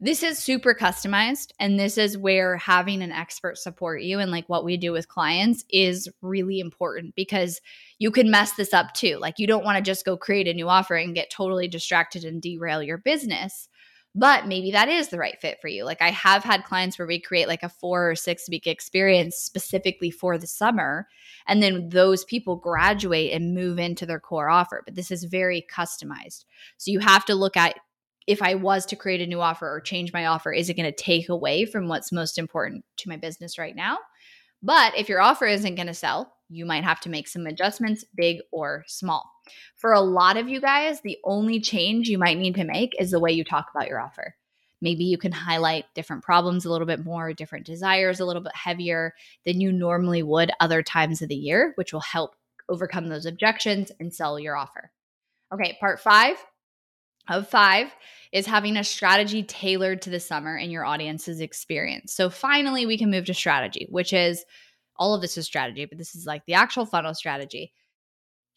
This 0.00 0.22
is 0.22 0.38
super 0.38 0.74
customized, 0.74 1.52
and 1.60 1.78
this 1.78 1.98
is 1.98 2.18
where 2.18 2.56
having 2.56 3.02
an 3.02 3.12
expert 3.12 3.58
support 3.58 4.02
you 4.02 4.18
and 4.18 4.30
like 4.30 4.48
what 4.48 4.64
we 4.64 4.76
do 4.76 4.92
with 4.92 5.08
clients 5.08 5.64
is 5.70 6.08
really 6.22 6.60
important 6.60 7.14
because 7.14 7.60
you 7.98 8.10
can 8.10 8.30
mess 8.30 8.52
this 8.52 8.74
up 8.74 8.94
too. 8.94 9.18
Like, 9.18 9.38
you 9.38 9.46
don't 9.46 9.64
want 9.64 9.76
to 9.76 9.82
just 9.82 10.04
go 10.04 10.16
create 10.16 10.48
a 10.48 10.54
new 10.54 10.68
offer 10.68 10.94
and 10.94 11.14
get 11.14 11.30
totally 11.30 11.68
distracted 11.68 12.24
and 12.24 12.42
derail 12.42 12.82
your 12.82 12.98
business. 12.98 13.68
But 14.14 14.46
maybe 14.46 14.72
that 14.72 14.90
is 14.90 15.08
the 15.08 15.18
right 15.18 15.40
fit 15.40 15.58
for 15.62 15.68
you. 15.68 15.84
Like, 15.84 16.02
I 16.02 16.10
have 16.10 16.44
had 16.44 16.64
clients 16.64 16.98
where 16.98 17.08
we 17.08 17.18
create 17.18 17.48
like 17.48 17.62
a 17.62 17.68
four 17.68 18.10
or 18.10 18.14
six 18.14 18.48
week 18.48 18.66
experience 18.66 19.36
specifically 19.36 20.10
for 20.10 20.36
the 20.36 20.46
summer. 20.46 21.08
And 21.46 21.62
then 21.62 21.88
those 21.88 22.24
people 22.24 22.56
graduate 22.56 23.32
and 23.32 23.54
move 23.54 23.78
into 23.78 24.04
their 24.04 24.20
core 24.20 24.50
offer. 24.50 24.82
But 24.84 24.96
this 24.96 25.10
is 25.10 25.24
very 25.24 25.66
customized. 25.72 26.44
So 26.76 26.90
you 26.90 26.98
have 26.98 27.24
to 27.26 27.34
look 27.34 27.56
at 27.56 27.78
if 28.26 28.42
I 28.42 28.54
was 28.54 28.86
to 28.86 28.96
create 28.96 29.20
a 29.20 29.26
new 29.26 29.40
offer 29.40 29.68
or 29.68 29.80
change 29.80 30.12
my 30.12 30.26
offer, 30.26 30.52
is 30.52 30.68
it 30.68 30.74
going 30.74 30.90
to 30.90 30.96
take 30.96 31.28
away 31.28 31.64
from 31.64 31.88
what's 31.88 32.12
most 32.12 32.38
important 32.38 32.84
to 32.98 33.08
my 33.08 33.16
business 33.16 33.58
right 33.58 33.74
now? 33.74 33.98
But 34.62 34.96
if 34.96 35.08
your 35.08 35.20
offer 35.20 35.46
isn't 35.46 35.74
going 35.74 35.88
to 35.88 35.94
sell, 35.94 36.34
you 36.48 36.64
might 36.64 36.84
have 36.84 37.00
to 37.00 37.08
make 37.08 37.26
some 37.26 37.46
adjustments, 37.46 38.04
big 38.14 38.38
or 38.52 38.84
small. 38.86 39.28
For 39.76 39.92
a 39.92 40.00
lot 40.00 40.36
of 40.36 40.48
you 40.48 40.60
guys, 40.60 41.00
the 41.00 41.18
only 41.24 41.60
change 41.60 42.08
you 42.08 42.18
might 42.18 42.38
need 42.38 42.54
to 42.56 42.64
make 42.64 42.94
is 43.00 43.10
the 43.10 43.20
way 43.20 43.32
you 43.32 43.42
talk 43.42 43.68
about 43.74 43.88
your 43.88 44.00
offer. 44.00 44.36
Maybe 44.80 45.04
you 45.04 45.16
can 45.16 45.32
highlight 45.32 45.86
different 45.94 46.22
problems 46.22 46.64
a 46.64 46.70
little 46.70 46.86
bit 46.86 47.04
more, 47.04 47.32
different 47.32 47.66
desires 47.66 48.20
a 48.20 48.24
little 48.24 48.42
bit 48.42 48.54
heavier 48.54 49.14
than 49.44 49.60
you 49.60 49.72
normally 49.72 50.22
would 50.22 50.50
other 50.60 50.82
times 50.82 51.22
of 51.22 51.28
the 51.28 51.36
year, 51.36 51.72
which 51.76 51.92
will 51.92 52.00
help 52.00 52.34
overcome 52.68 53.08
those 53.08 53.26
objections 53.26 53.92
and 53.98 54.12
sell 54.12 54.38
your 54.38 54.56
offer. 54.56 54.90
Okay, 55.52 55.76
part 55.80 56.00
five 56.00 56.36
of 57.28 57.48
five 57.48 57.88
is 58.32 58.46
having 58.46 58.76
a 58.76 58.84
strategy 58.84 59.42
tailored 59.42 60.02
to 60.02 60.10
the 60.10 60.20
summer 60.20 60.56
and 60.56 60.72
your 60.72 60.84
audience's 60.84 61.40
experience. 61.40 62.14
So 62.14 62.30
finally, 62.30 62.86
we 62.86 62.98
can 62.98 63.10
move 63.10 63.26
to 63.26 63.34
strategy, 63.34 63.86
which 63.90 64.12
is 64.12 64.44
all 64.96 65.14
of 65.14 65.20
this 65.20 65.36
is 65.36 65.46
strategy, 65.46 65.84
but 65.84 65.98
this 65.98 66.14
is 66.14 66.26
like 66.26 66.44
the 66.46 66.54
actual 66.54 66.86
funnel 66.86 67.14
strategy. 67.14 67.72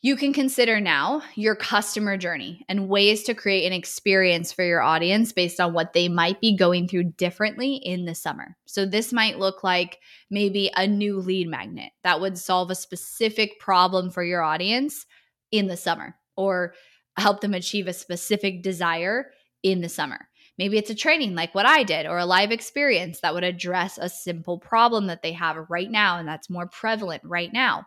You 0.01 0.15
can 0.15 0.33
consider 0.33 0.79
now 0.79 1.23
your 1.33 1.55
customer 1.55 2.15
journey 2.15 2.63
and 2.69 2.89
ways 2.89 3.23
to 3.23 3.33
create 3.33 3.65
an 3.65 3.73
experience 3.73 4.51
for 4.51 4.63
your 4.63 4.81
audience 4.81 5.31
based 5.31 5.59
on 5.59 5.73
what 5.73 5.93
they 5.93 6.09
might 6.09 6.39
be 6.39 6.55
going 6.55 6.87
through 6.87 7.13
differently 7.13 7.75
in 7.75 8.05
the 8.05 8.13
summer. 8.13 8.55
So, 8.67 8.85
this 8.85 9.11
might 9.11 9.39
look 9.39 9.63
like 9.63 9.99
maybe 10.29 10.69
a 10.75 10.85
new 10.85 11.17
lead 11.17 11.47
magnet 11.47 11.91
that 12.03 12.21
would 12.21 12.37
solve 12.37 12.69
a 12.69 12.75
specific 12.75 13.59
problem 13.59 14.11
for 14.11 14.23
your 14.23 14.43
audience 14.43 15.07
in 15.51 15.65
the 15.65 15.77
summer, 15.77 16.15
or 16.37 16.75
help 17.17 17.41
them 17.41 17.53
achieve 17.53 17.87
a 17.87 17.93
specific 17.93 18.61
desire 18.61 19.31
in 19.63 19.81
the 19.81 19.89
summer. 19.89 20.27
Maybe 20.57 20.77
it's 20.77 20.89
a 20.89 20.95
training 20.95 21.35
like 21.35 21.53
what 21.53 21.65
I 21.65 21.83
did 21.83 22.05
or 22.05 22.17
a 22.17 22.25
live 22.25 22.51
experience 22.51 23.19
that 23.19 23.33
would 23.33 23.43
address 23.43 23.97
a 23.97 24.07
simple 24.07 24.57
problem 24.57 25.07
that 25.07 25.21
they 25.21 25.33
have 25.33 25.69
right 25.69 25.89
now 25.89 26.17
and 26.17 26.27
that's 26.27 26.49
more 26.49 26.67
prevalent 26.67 27.23
right 27.25 27.51
now. 27.51 27.85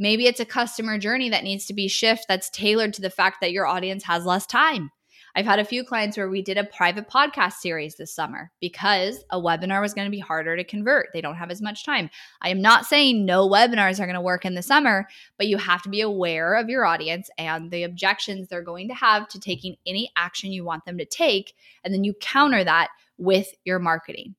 Maybe 0.00 0.26
it's 0.26 0.40
a 0.40 0.44
customer 0.44 0.98
journey 0.98 1.28
that 1.30 1.44
needs 1.44 1.66
to 1.66 1.74
be 1.74 1.88
shift 1.88 2.26
that's 2.28 2.50
tailored 2.50 2.94
to 2.94 3.02
the 3.02 3.10
fact 3.10 3.38
that 3.40 3.52
your 3.52 3.66
audience 3.66 4.04
has 4.04 4.24
less 4.24 4.46
time. 4.46 4.90
I've 5.34 5.44
had 5.44 5.58
a 5.58 5.64
few 5.64 5.84
clients 5.84 6.16
where 6.16 6.28
we 6.28 6.42
did 6.42 6.58
a 6.58 6.64
private 6.64 7.08
podcast 7.08 7.54
series 7.54 7.96
this 7.96 8.12
summer 8.12 8.50
because 8.60 9.24
a 9.30 9.40
webinar 9.40 9.80
was 9.80 9.94
going 9.94 10.06
to 10.06 10.10
be 10.10 10.18
harder 10.18 10.56
to 10.56 10.64
convert. 10.64 11.08
They 11.12 11.20
don't 11.20 11.36
have 11.36 11.50
as 11.50 11.62
much 11.62 11.84
time. 11.84 12.10
I 12.42 12.50
am 12.50 12.62
not 12.62 12.86
saying 12.86 13.24
no 13.24 13.48
webinars 13.48 14.00
are 14.00 14.06
going 14.06 14.14
to 14.14 14.20
work 14.20 14.44
in 14.44 14.54
the 14.54 14.62
summer, 14.62 15.08
but 15.36 15.46
you 15.46 15.58
have 15.58 15.82
to 15.82 15.88
be 15.88 16.00
aware 16.00 16.54
of 16.54 16.68
your 16.68 16.84
audience 16.84 17.30
and 17.38 17.70
the 17.70 17.84
objections 17.84 18.48
they're 18.48 18.62
going 18.62 18.88
to 18.88 18.94
have 18.94 19.28
to 19.28 19.40
taking 19.40 19.76
any 19.86 20.10
action 20.16 20.52
you 20.52 20.64
want 20.64 20.84
them 20.84 20.98
to 20.98 21.04
take. 21.04 21.54
And 21.84 21.92
then 21.92 22.04
you 22.04 22.14
counter 22.14 22.64
that 22.64 22.88
with 23.18 23.52
your 23.64 23.78
marketing. 23.78 24.34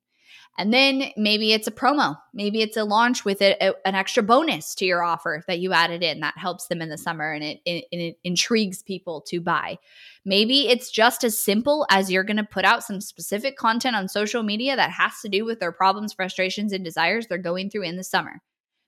And 0.60 0.74
then 0.74 1.12
maybe 1.16 1.54
it's 1.54 1.68
a 1.68 1.72
promo. 1.72 2.18
Maybe 2.34 2.62
it's 2.62 2.76
a 2.76 2.84
launch 2.84 3.24
with 3.24 3.42
a, 3.42 3.56
a, 3.66 3.74
an 3.88 3.96
extra 3.96 4.22
bonus 4.22 4.76
to 4.76 4.86
your 4.86 5.02
offer 5.02 5.42
that 5.48 5.60
you 5.60 5.72
added 5.72 6.04
in 6.04 6.20
that 6.20 6.38
helps 6.38 6.68
them 6.68 6.82
in 6.82 6.90
the 6.90 6.98
summer 6.98 7.32
and 7.32 7.42
it, 7.42 7.62
it, 7.66 7.86
it 7.94 8.18
intrigues 8.26 8.84
people 8.84 9.22
to 9.30 9.40
buy. 9.40 9.78
Maybe 10.26 10.68
it's 10.68 10.92
just 10.92 11.24
as 11.24 11.42
simple 11.42 11.88
as 11.90 12.12
you're 12.12 12.26
going 12.26 12.36
to 12.36 12.44
put 12.44 12.66
out 12.66 12.84
some 12.84 13.00
specific 13.00 13.56
content 13.56 13.96
on 13.96 14.10
social 14.10 14.44
media 14.44 14.76
that 14.76 14.92
has 14.92 15.22
to 15.22 15.30
do 15.30 15.46
with 15.46 15.62
their 15.62 15.72
problems, 15.72 16.12
frustrations, 16.12 16.74
and 16.74 16.84
desires 16.84 17.28
they're 17.28 17.38
going 17.38 17.70
through 17.70 17.84
in 17.84 17.96
the 17.96 18.04
summer. 18.04 18.42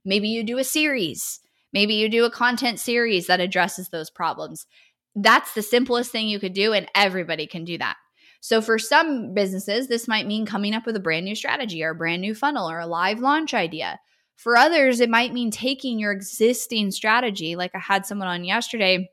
Maybe 0.04 0.28
you 0.28 0.44
do 0.44 0.58
a 0.58 0.66
series. 0.66 1.40
Maybe 1.72 1.94
you 1.94 2.10
do 2.10 2.26
a 2.26 2.32
content 2.32 2.82
series 2.82 3.28
that 3.28 3.40
addresses 3.40 3.88
those 3.88 4.10
problems. 4.10 4.68
That's 5.16 5.54
the 5.54 5.62
simplest 5.62 6.12
thing 6.12 6.28
you 6.28 6.40
could 6.42 6.54
do, 6.54 6.74
and 6.74 6.90
everybody 6.94 7.48
can 7.48 7.64
do 7.64 7.78
that. 7.78 7.96
So, 8.42 8.60
for 8.60 8.80
some 8.80 9.36
businesses, 9.36 9.88
this 9.88 10.08
might 10.08 10.26
mean 10.26 10.48
coming 10.48 10.74
up 10.74 10.88
with 10.88 10.96
a 10.96 11.00
brand 11.00 11.26
new 11.26 11.36
strategy 11.36 11.84
or 11.84 11.92
a 11.92 11.96
brand 11.96 12.22
new 12.22 12.34
funnel 12.34 12.70
or 12.70 12.80
a 12.80 12.88
live 12.88 13.20
launch 13.20 13.54
idea. 13.54 14.00
For 14.36 14.58
others, 14.58 15.00
it 15.00 15.10
might 15.12 15.32
mean 15.32 15.52
taking 15.52 16.00
your 16.00 16.12
existing 16.12 16.90
strategy, 16.90 17.56
like 17.56 17.72
I 17.76 17.80
had 17.80 18.08
someone 18.08 18.28
on 18.28 18.44
yesterday, 18.44 19.12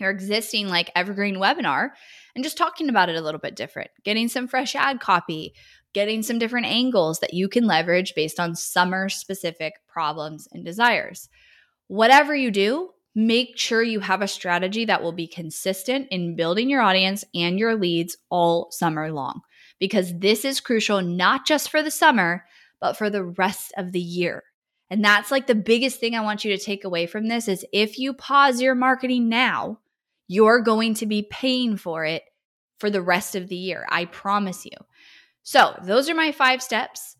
your 0.00 0.10
existing 0.10 0.68
like 0.68 0.90
evergreen 0.96 1.36
webinar, 1.36 1.90
and 2.34 2.42
just 2.42 2.58
talking 2.58 2.88
about 2.88 3.08
it 3.08 3.14
a 3.14 3.20
little 3.20 3.38
bit 3.38 3.54
different, 3.54 3.90
getting 4.04 4.26
some 4.26 4.48
fresh 4.48 4.74
ad 4.74 4.98
copy, 4.98 5.54
getting 5.92 6.24
some 6.24 6.40
different 6.40 6.66
angles 6.66 7.20
that 7.20 7.34
you 7.34 7.48
can 7.48 7.64
leverage 7.64 8.14
based 8.16 8.40
on 8.40 8.56
summer 8.56 9.08
specific 9.08 9.74
problems 9.86 10.48
and 10.50 10.64
desires. 10.64 11.28
Whatever 11.86 12.34
you 12.34 12.50
do, 12.50 12.90
make 13.18 13.58
sure 13.58 13.82
you 13.82 13.98
have 13.98 14.22
a 14.22 14.28
strategy 14.28 14.84
that 14.84 15.02
will 15.02 15.12
be 15.12 15.26
consistent 15.26 16.06
in 16.12 16.36
building 16.36 16.70
your 16.70 16.80
audience 16.80 17.24
and 17.34 17.58
your 17.58 17.74
leads 17.74 18.16
all 18.30 18.68
summer 18.70 19.10
long 19.10 19.40
because 19.80 20.16
this 20.18 20.44
is 20.44 20.60
crucial 20.60 21.02
not 21.02 21.44
just 21.44 21.68
for 21.68 21.82
the 21.82 21.90
summer 21.90 22.44
but 22.80 22.96
for 22.96 23.10
the 23.10 23.24
rest 23.24 23.72
of 23.76 23.90
the 23.90 24.00
year. 24.00 24.44
And 24.88 25.04
that's 25.04 25.32
like 25.32 25.48
the 25.48 25.56
biggest 25.56 25.98
thing 25.98 26.14
i 26.14 26.20
want 26.20 26.44
you 26.44 26.56
to 26.56 26.64
take 26.64 26.84
away 26.84 27.06
from 27.06 27.26
this 27.26 27.48
is 27.48 27.66
if 27.72 27.98
you 27.98 28.14
pause 28.14 28.62
your 28.62 28.76
marketing 28.76 29.28
now 29.28 29.80
you're 30.28 30.60
going 30.60 30.94
to 30.94 31.06
be 31.06 31.26
paying 31.28 31.76
for 31.76 32.04
it 32.04 32.22
for 32.78 32.88
the 32.88 33.02
rest 33.02 33.34
of 33.34 33.48
the 33.48 33.56
year. 33.56 33.84
I 33.90 34.04
promise 34.04 34.64
you. 34.64 34.76
So 35.42 35.74
those 35.82 36.08
are 36.08 36.14
my 36.14 36.30
five 36.30 36.62
steps 36.62 37.16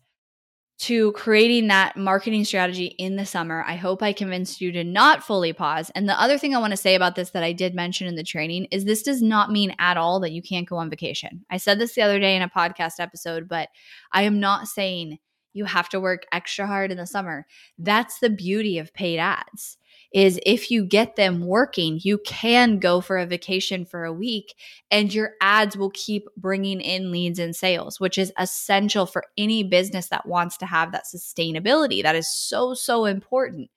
to 0.79 1.11
creating 1.11 1.67
that 1.67 1.97
marketing 1.97 2.45
strategy 2.45 2.85
in 2.97 3.17
the 3.17 3.25
summer. 3.25 3.65
I 3.67 3.75
hope 3.75 4.01
I 4.01 4.13
convinced 4.13 4.61
you 4.61 4.71
to 4.71 4.83
not 4.85 5.23
fully 5.23 5.51
pause. 5.51 5.91
And 5.93 6.07
the 6.07 6.19
other 6.19 6.37
thing 6.37 6.55
I 6.55 6.59
want 6.59 6.71
to 6.71 6.77
say 6.77 6.95
about 6.95 7.15
this 7.15 7.31
that 7.31 7.43
I 7.43 7.51
did 7.51 7.75
mention 7.75 8.07
in 8.07 8.15
the 8.15 8.23
training 8.23 8.65
is 8.71 8.85
this 8.85 9.03
does 9.03 9.21
not 9.21 9.51
mean 9.51 9.75
at 9.77 9.97
all 9.97 10.21
that 10.21 10.31
you 10.31 10.41
can't 10.41 10.67
go 10.67 10.77
on 10.77 10.89
vacation. 10.89 11.45
I 11.49 11.57
said 11.57 11.79
this 11.79 11.95
the 11.95 12.01
other 12.01 12.17
day 12.17 12.33
in 12.33 12.41
a 12.41 12.49
podcast 12.49 12.93
episode, 12.99 13.49
but 13.49 13.67
I 14.13 14.21
am 14.21 14.39
not 14.39 14.67
saying 14.67 15.19
you 15.51 15.65
have 15.65 15.89
to 15.89 15.99
work 15.99 16.25
extra 16.31 16.65
hard 16.65 16.91
in 16.91 16.97
the 16.97 17.05
summer. 17.05 17.45
That's 17.77 18.19
the 18.19 18.29
beauty 18.29 18.77
of 18.77 18.93
paid 18.93 19.19
ads 19.19 19.77
is 20.11 20.39
if 20.45 20.71
you 20.71 20.83
get 20.83 21.15
them 21.15 21.45
working, 21.45 21.99
you 22.01 22.17
can 22.19 22.79
go 22.79 22.99
for 22.99 23.17
a 23.17 23.25
vacation 23.25 23.85
for 23.85 24.05
a 24.05 24.13
week 24.13 24.55
and 24.89 25.13
your 25.13 25.33
ads 25.41 25.77
will 25.77 25.91
keep 25.91 26.27
bringing 26.35 26.81
in 26.81 27.11
leads 27.11 27.39
and 27.39 27.55
sales, 27.55 27.99
which 27.99 28.17
is 28.17 28.33
essential 28.37 29.05
for 29.05 29.23
any 29.37 29.63
business 29.63 30.07
that 30.07 30.25
wants 30.25 30.57
to 30.57 30.65
have 30.65 30.91
that 30.91 31.05
sustainability. 31.05 32.01
That 32.01 32.15
is 32.15 32.27
so, 32.27 32.73
so 32.73 33.05
important. 33.05 33.69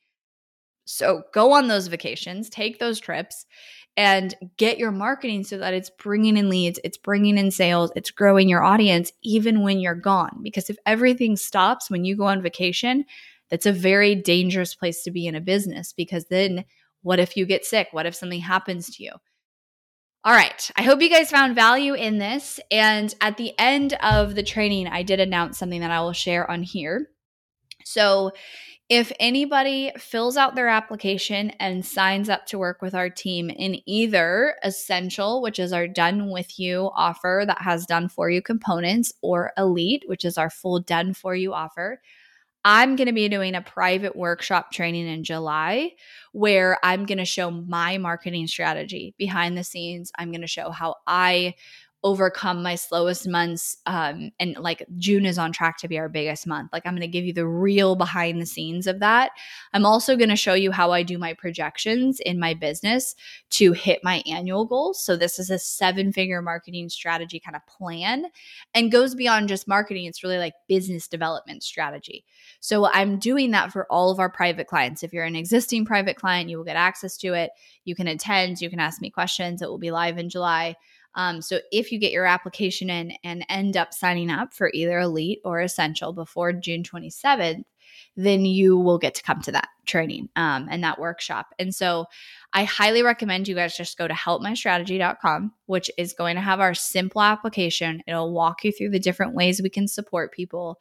So 0.85 1.23
go 1.33 1.53
on 1.53 1.69
those 1.69 1.87
vacations, 1.87 2.49
take 2.49 2.79
those 2.79 2.99
trips, 2.99 3.47
and 3.97 4.35
get 4.57 4.79
your 4.79 4.91
marketing 4.91 5.45
so 5.45 5.59
that 5.59 5.75
it's 5.75 5.91
bringing 5.91 6.37
in 6.37 6.49
leads, 6.49 6.81
it's 6.83 6.97
bringing 6.97 7.37
in 7.37 7.51
sales, 7.51 7.93
it's 7.95 8.11
growing 8.11 8.49
your 8.49 8.63
audience 8.63 9.13
even 9.23 9.63
when 9.63 9.79
you're 9.79 9.95
gone. 9.95 10.39
Because 10.43 10.71
if 10.71 10.79
everything 10.87 11.37
stops 11.37 11.91
when 11.91 12.05
you 12.05 12.17
go 12.17 12.25
on 12.25 12.43
vacation, 12.43 13.05
that's 13.53 13.67
a 13.67 13.73
very 13.73 14.15
dangerous 14.15 14.75
place 14.75 15.03
to 15.03 15.11
be 15.11 15.27
in 15.27 15.35
a 15.35 15.41
business 15.41 15.93
because 15.93 16.25
then 16.31 16.65
what 17.03 17.21
if 17.21 17.37
you 17.37 17.45
get 17.45 17.67
sick? 17.67 17.89
What 17.91 18.07
if 18.07 18.15
something 18.15 18.41
happens 18.41 18.89
to 18.97 19.05
you? 19.05 19.13
All 20.25 20.33
right. 20.33 20.71
I 20.75 20.83
hope 20.83 21.03
you 21.03 21.11
guys 21.11 21.31
found 21.31 21.55
value 21.55 21.93
in 21.93 22.17
this. 22.17 22.59
And 22.71 23.15
at 23.21 23.37
the 23.37 23.53
end 23.59 23.93
of 24.01 24.37
the 24.37 24.43
training, 24.43 24.87
I 24.87 25.03
did 25.03 25.21
announce 25.21 25.59
something 25.59 25.83
that 25.83 25.91
I 25.91 26.01
will 26.01 26.15
share 26.15 26.51
on 26.51 26.63
here. 26.63 27.11
So, 27.85 28.33
if 28.89 29.13
anybody 29.21 29.91
fills 29.97 30.37
out 30.37 30.55
their 30.55 30.69
application 30.69 31.51
and 31.61 31.85
signs 31.85 32.29
up 32.29 32.45
to 32.47 32.59
work 32.59 32.83
with 32.83 32.95
our 32.95 33.09
team 33.09 33.49
in 33.49 33.81
either 33.87 34.57
Essential, 34.63 35.41
which 35.41 35.59
is 35.59 35.73
our 35.73 35.89
done 35.89 36.31
with 36.31 36.59
you 36.59 36.91
offer 36.95 37.45
that 37.47 37.63
has 37.63 37.87
done 37.87 38.09
for 38.09 38.29
you 38.29 38.43
components, 38.43 39.13
or 39.23 39.53
Elite, 39.57 40.03
which 40.07 40.27
is 40.27 40.37
our 40.37 40.51
full 40.51 40.79
done 40.79 41.15
for 41.15 41.35
you 41.35 41.55
offer, 41.55 42.03
I'm 42.65 42.97
going 42.97 43.09
to 43.09 43.13
be 43.13 43.29
doing 43.29 43.55
a 43.55 43.63
private 43.63 44.15
workshop 44.15 44.71
training 44.73 45.09
in 45.09 45.25
July 45.25 45.93
where 46.33 46.79
I'm 46.85 47.07
going 47.07 47.19
to 47.19 47.25
show 47.25 47.51
my 47.51 47.99
marketing 47.99 48.47
strategy 48.47 49.15
behind 49.19 49.59
the 49.59 49.65
scenes. 49.65 50.13
I'm 50.17 50.31
going 50.31 50.43
to 50.43 50.47
show 50.47 50.71
how 50.71 50.97
I 51.07 51.55
overcome 52.05 52.63
my 52.63 52.75
slowest 52.75 53.29
months 53.29 53.77
um, 53.87 54.33
and 54.41 54.57
like 54.57 54.85
june 54.99 55.25
is 55.25 55.39
on 55.39 55.53
track 55.53 55.79
to 55.79 55.87
be 55.87 55.99
our 55.99 56.09
biggest 56.09 56.47
month. 56.47 56.73
Like 56.73 56.85
i'm 56.85 56.95
going 56.95 57.01
to 57.03 57.07
give 57.07 57.25
you 57.25 57.33
the 57.33 57.47
real 57.47 57.95
behind 57.95 58.41
the 58.41 58.47
scenes 58.47 58.87
of 58.87 59.01
that. 59.01 59.31
I'm 59.73 59.87
also 59.87 60.17
going 60.17 60.29
to 60.29 60.37
show 60.37 60.55
you 60.55 60.73
how 60.73 60.91
i 60.91 61.03
do 61.03 61.17
my 61.17 61.35
projections 61.35 62.19
in 62.21 62.41
my 62.41 62.55
business 62.55 63.15
to 63.51 63.73
hit 63.73 64.01
my 64.03 64.23
annual 64.27 64.65
goals. 64.65 65.05
So 65.05 65.17
this 65.17 65.39
is 65.39 65.51
a 65.51 65.59
seven 65.59 66.13
figure 66.13 66.43
marketing 66.43 66.89
strategy 66.89 67.39
kind 67.39 67.57
of 67.57 67.65
plan 67.67 68.27
and 68.75 68.91
goes 68.91 69.15
beyond 69.15 69.49
just 69.49 69.69
marketing 69.69 70.07
it's 70.07 70.25
really 70.25 70.39
like 70.39 70.55
business 70.69 71.07
development 71.07 71.63
strategy. 71.63 72.25
So 72.61 72.87
i'm 72.87 73.19
doing 73.19 73.53
that 73.53 73.73
for 73.73 73.87
all 73.91 74.11
of 74.11 74.19
our 74.19 74.31
private 74.31 74.67
clients. 74.67 75.05
If 75.05 75.13
you're 75.13 75.25
an 75.25 75.37
existing 75.37 75.85
private 75.85 76.17
client 76.17 76.51
you 76.51 76.57
will 76.57 76.65
get 76.65 76.77
access 76.77 77.17
to 77.19 77.35
it. 77.35 77.53
You 77.85 77.95
can 77.95 78.09
attend 78.09 78.61
you 78.61 78.71
can 78.71 78.81
ask 78.81 79.01
me 79.01 79.11
questions 79.11 79.63
it 79.63 79.69
will 79.69 79.79
be 79.79 79.93
live 79.93 80.19
in 80.19 80.29
july 80.29 80.75
um, 81.15 81.43
so 81.43 81.61
if 81.71 81.93
you 81.93 81.99
get 81.99 82.13
your 82.13 82.27
application 82.27 82.91
in 82.91 83.13
and 83.23 83.45
end 83.49 83.77
up 83.77 83.93
signing 83.93 84.31
up 84.31 84.55
for 84.55 84.71
either 84.73 84.99
Elite 84.99 85.41
or 85.45 85.61
Essential 85.61 86.13
before 86.13 86.53
June 86.53 86.83
27th, 86.83 87.65
then 88.17 88.45
you 88.45 88.79
will 88.79 88.99
get 88.99 89.15
to 89.15 89.23
come 89.23 89.41
to 89.41 89.53
that 89.53 89.69
training 89.87 90.29
um, 90.37 90.69
and 90.71 90.85
that 90.85 90.99
workshop. 90.99 91.47
And 91.59 91.75
so 91.75 92.07
I 92.53 92.65
highly 92.65 93.03
recommend 93.03 93.49
you 93.49 93.55
guys 93.55 93.77
just 93.77 93.97
go 93.97 94.07
to 94.07 94.15
helpmystrategy.com, 94.15 95.53
which 95.67 95.91
is 95.97 96.13
going 96.13 96.37
to 96.37 96.43
have 96.43 96.61
our 96.61 96.75
simple 96.75 97.23
application. 97.23 98.03
It'll 98.07 98.33
walk 98.33 98.65
you 98.65 98.73
through 98.73 98.91
the 98.91 98.99
different 98.99 99.35
ways 99.35 99.63
we 99.63 99.71
can 99.71 99.89
support 99.89 100.33
people 100.33 100.79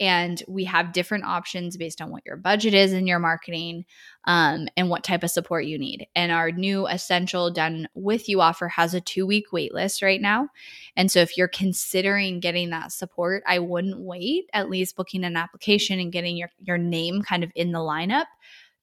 and 0.00 0.42
we 0.46 0.64
have 0.64 0.92
different 0.92 1.24
options 1.24 1.76
based 1.76 2.00
on 2.00 2.10
what 2.10 2.24
your 2.24 2.36
budget 2.36 2.74
is 2.74 2.92
in 2.92 3.06
your 3.06 3.18
marketing 3.18 3.84
um, 4.24 4.68
and 4.76 4.90
what 4.90 5.02
type 5.02 5.24
of 5.24 5.30
support 5.30 5.64
you 5.64 5.78
need. 5.78 6.06
And 6.14 6.30
our 6.30 6.52
new 6.52 6.86
essential 6.86 7.50
done 7.50 7.88
with 7.94 8.28
you 8.28 8.40
offer 8.40 8.68
has 8.68 8.94
a 8.94 9.00
two 9.00 9.26
week 9.26 9.52
wait 9.52 9.74
list 9.74 10.02
right 10.02 10.20
now. 10.20 10.48
And 10.96 11.10
so 11.10 11.20
if 11.20 11.36
you're 11.36 11.48
considering 11.48 12.40
getting 12.40 12.70
that 12.70 12.92
support 12.92 13.42
i 13.46 13.58
wouldn't 13.58 13.98
wait 13.98 14.48
at 14.52 14.70
least 14.70 14.96
booking 14.96 15.24
an 15.24 15.36
application 15.36 15.98
and 15.98 16.12
getting 16.12 16.36
your, 16.36 16.50
your 16.60 16.78
name 16.78 17.22
kind 17.22 17.44
of 17.44 17.50
in 17.54 17.72
the 17.72 17.78
lineup. 17.78 18.26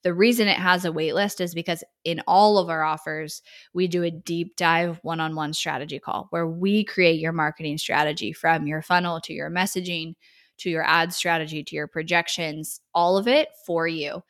The 0.04 0.14
reason 0.14 0.48
it 0.48 0.58
has 0.58 0.86
a 0.86 0.92
wait 0.92 1.16
list 1.16 1.42
is 1.42 1.56
because 1.56 1.84
in 2.04 2.22
all 2.28 2.60
of 2.60 2.70
our 2.70 2.84
offers, 2.84 3.42
we 3.74 3.88
do 3.88 4.04
a 4.04 4.12
deep 4.12 4.56
dive 4.56 5.00
one 5.02 5.20
on 5.20 5.36
one 5.36 5.52
strategy 5.52 6.00
call 6.00 6.28
where 6.30 6.46
we 6.46 6.84
create 6.84 7.20
your 7.20 7.32
marketing 7.32 7.80
strategy 7.80 8.32
from 8.32 8.68
your 8.68 8.84
funnel 8.84 9.20
to 9.22 9.34
your 9.34 9.50
messaging 9.50 10.14
to 10.60 10.70
your 10.70 10.84
ad 10.84 11.14
strategy 11.14 11.64
to 11.64 11.76
your 11.76 11.88
projections, 11.88 12.80
all 12.94 13.18
of 13.18 13.28
it 13.28 13.50
for 13.66 13.88
you, 13.88 14.24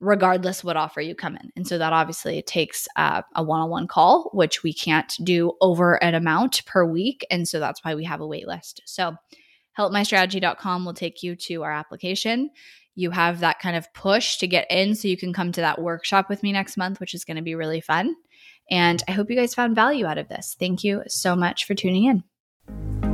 regardless 0.00 0.62
what 0.62 0.76
offer 0.76 1.00
you 1.00 1.14
come 1.14 1.36
in. 1.36 1.50
And 1.56 1.66
so 1.66 1.78
that 1.78 1.92
obviously 1.92 2.42
takes 2.42 2.86
uh, 2.96 3.22
a 3.34 3.42
one 3.42 3.60
on 3.60 3.70
one 3.70 3.88
call, 3.88 4.30
which 4.32 4.62
we 4.62 4.72
can't 4.72 5.12
do 5.22 5.52
over 5.60 6.02
an 6.02 6.14
amount 6.14 6.64
per 6.66 6.84
week. 6.84 7.26
And 7.30 7.48
so 7.48 7.58
that's 7.60 7.84
why 7.84 7.94
we 7.94 8.04
have 8.04 8.20
a 8.20 8.26
wait 8.26 8.46
list. 8.46 8.82
So 8.86 9.16
helpmystrategy.com 9.78 10.84
will 10.84 10.94
take 10.94 11.22
you 11.22 11.36
to 11.36 11.62
our 11.62 11.72
application. 11.72 12.50
You 12.94 13.10
have 13.10 13.40
that 13.40 13.58
kind 13.58 13.76
of 13.76 13.92
push 13.92 14.38
to 14.38 14.46
get 14.46 14.70
in 14.70 14.94
so 14.94 15.08
you 15.08 15.16
can 15.16 15.32
come 15.32 15.50
to 15.52 15.60
that 15.60 15.82
workshop 15.82 16.28
with 16.28 16.42
me 16.42 16.52
next 16.52 16.76
month, 16.76 17.00
which 17.00 17.14
is 17.14 17.24
going 17.24 17.36
to 17.36 17.42
be 17.42 17.56
really 17.56 17.80
fun. 17.80 18.14
And 18.70 19.02
I 19.08 19.12
hope 19.12 19.30
you 19.30 19.36
guys 19.36 19.54
found 19.54 19.74
value 19.74 20.06
out 20.06 20.18
of 20.18 20.28
this. 20.28 20.56
Thank 20.58 20.84
you 20.84 21.02
so 21.08 21.34
much 21.34 21.64
for 21.64 21.74
tuning 21.74 22.04
in. 22.04 23.13